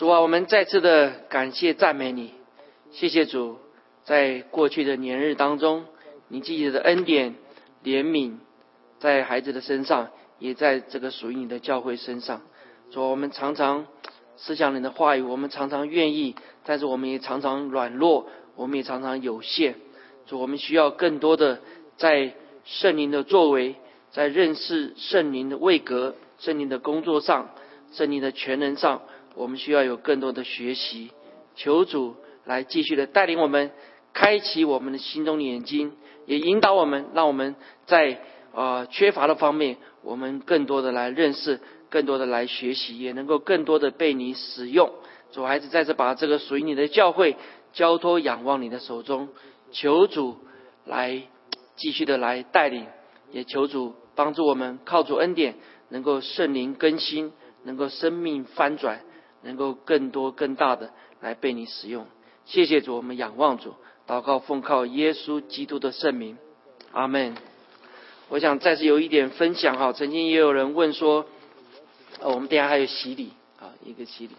[0.00, 2.32] 主啊，我们再次的感谢赞美你，
[2.90, 3.58] 谢谢主，
[4.02, 5.84] 在过去的年日当中，
[6.28, 7.34] 你自己的恩典、
[7.84, 8.38] 怜悯
[8.98, 10.08] 在孩子的身上。
[10.38, 12.40] 也在这个属于你的教会身上，
[12.90, 13.86] 主，我们常常
[14.38, 16.34] 思想你的话语，我们常常愿意，
[16.64, 18.26] 但是我们也常常软弱，
[18.56, 19.74] 我们也常常有限。
[20.24, 21.60] 主，我们需要更多的
[21.98, 22.32] 在
[22.64, 23.74] 圣灵的作为，
[24.12, 27.50] 在认识圣灵的位格、圣灵的工作上、
[27.92, 29.02] 圣灵的全能上，
[29.34, 31.10] 我们需要有更多的学习。
[31.54, 33.70] 求主来继续的带领我们，
[34.12, 35.92] 开启我们的心中的眼睛，
[36.26, 37.56] 也引导我们，让我们
[37.86, 38.20] 在。
[38.52, 44.90] 呃，缺乏的方面，我们更多的来认识，更多的来学习，也能够更多的被你使用。
[45.30, 47.36] 主孩子再次把这个属于你的教会
[47.72, 49.28] 交托仰望你的手中，
[49.70, 50.36] 求主
[50.84, 51.22] 来
[51.76, 52.88] 继续的来带领，
[53.30, 55.54] 也求主帮助我们靠主恩典，
[55.88, 59.00] 能够圣灵更新，能够生命翻转，
[59.42, 62.06] 能够更多更大的来被你使用。
[62.46, 63.74] 谢谢主，我们仰望主，
[64.06, 66.36] 祷告奉靠耶稣基督的圣名，
[66.92, 67.36] 阿门。
[68.28, 71.26] 我想再次有一点分享哈，曾经也有人问说，
[72.20, 73.30] 呃，我们等下还有洗礼
[73.60, 74.30] 啊，一个洗礼。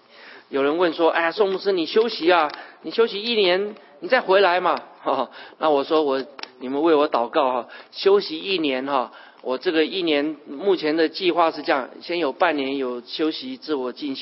[0.49, 4.81] 有人问说，哎呀，宋牧师，你休息啊，你休息一年，你再回来嘛？
[5.01, 5.29] 哈，
[5.59, 6.25] 那我说我，
[6.59, 14.19] 你们为我祷告哈，休息一年哈，我这个一年目前的计划是这样，先有半年有休息自我进修。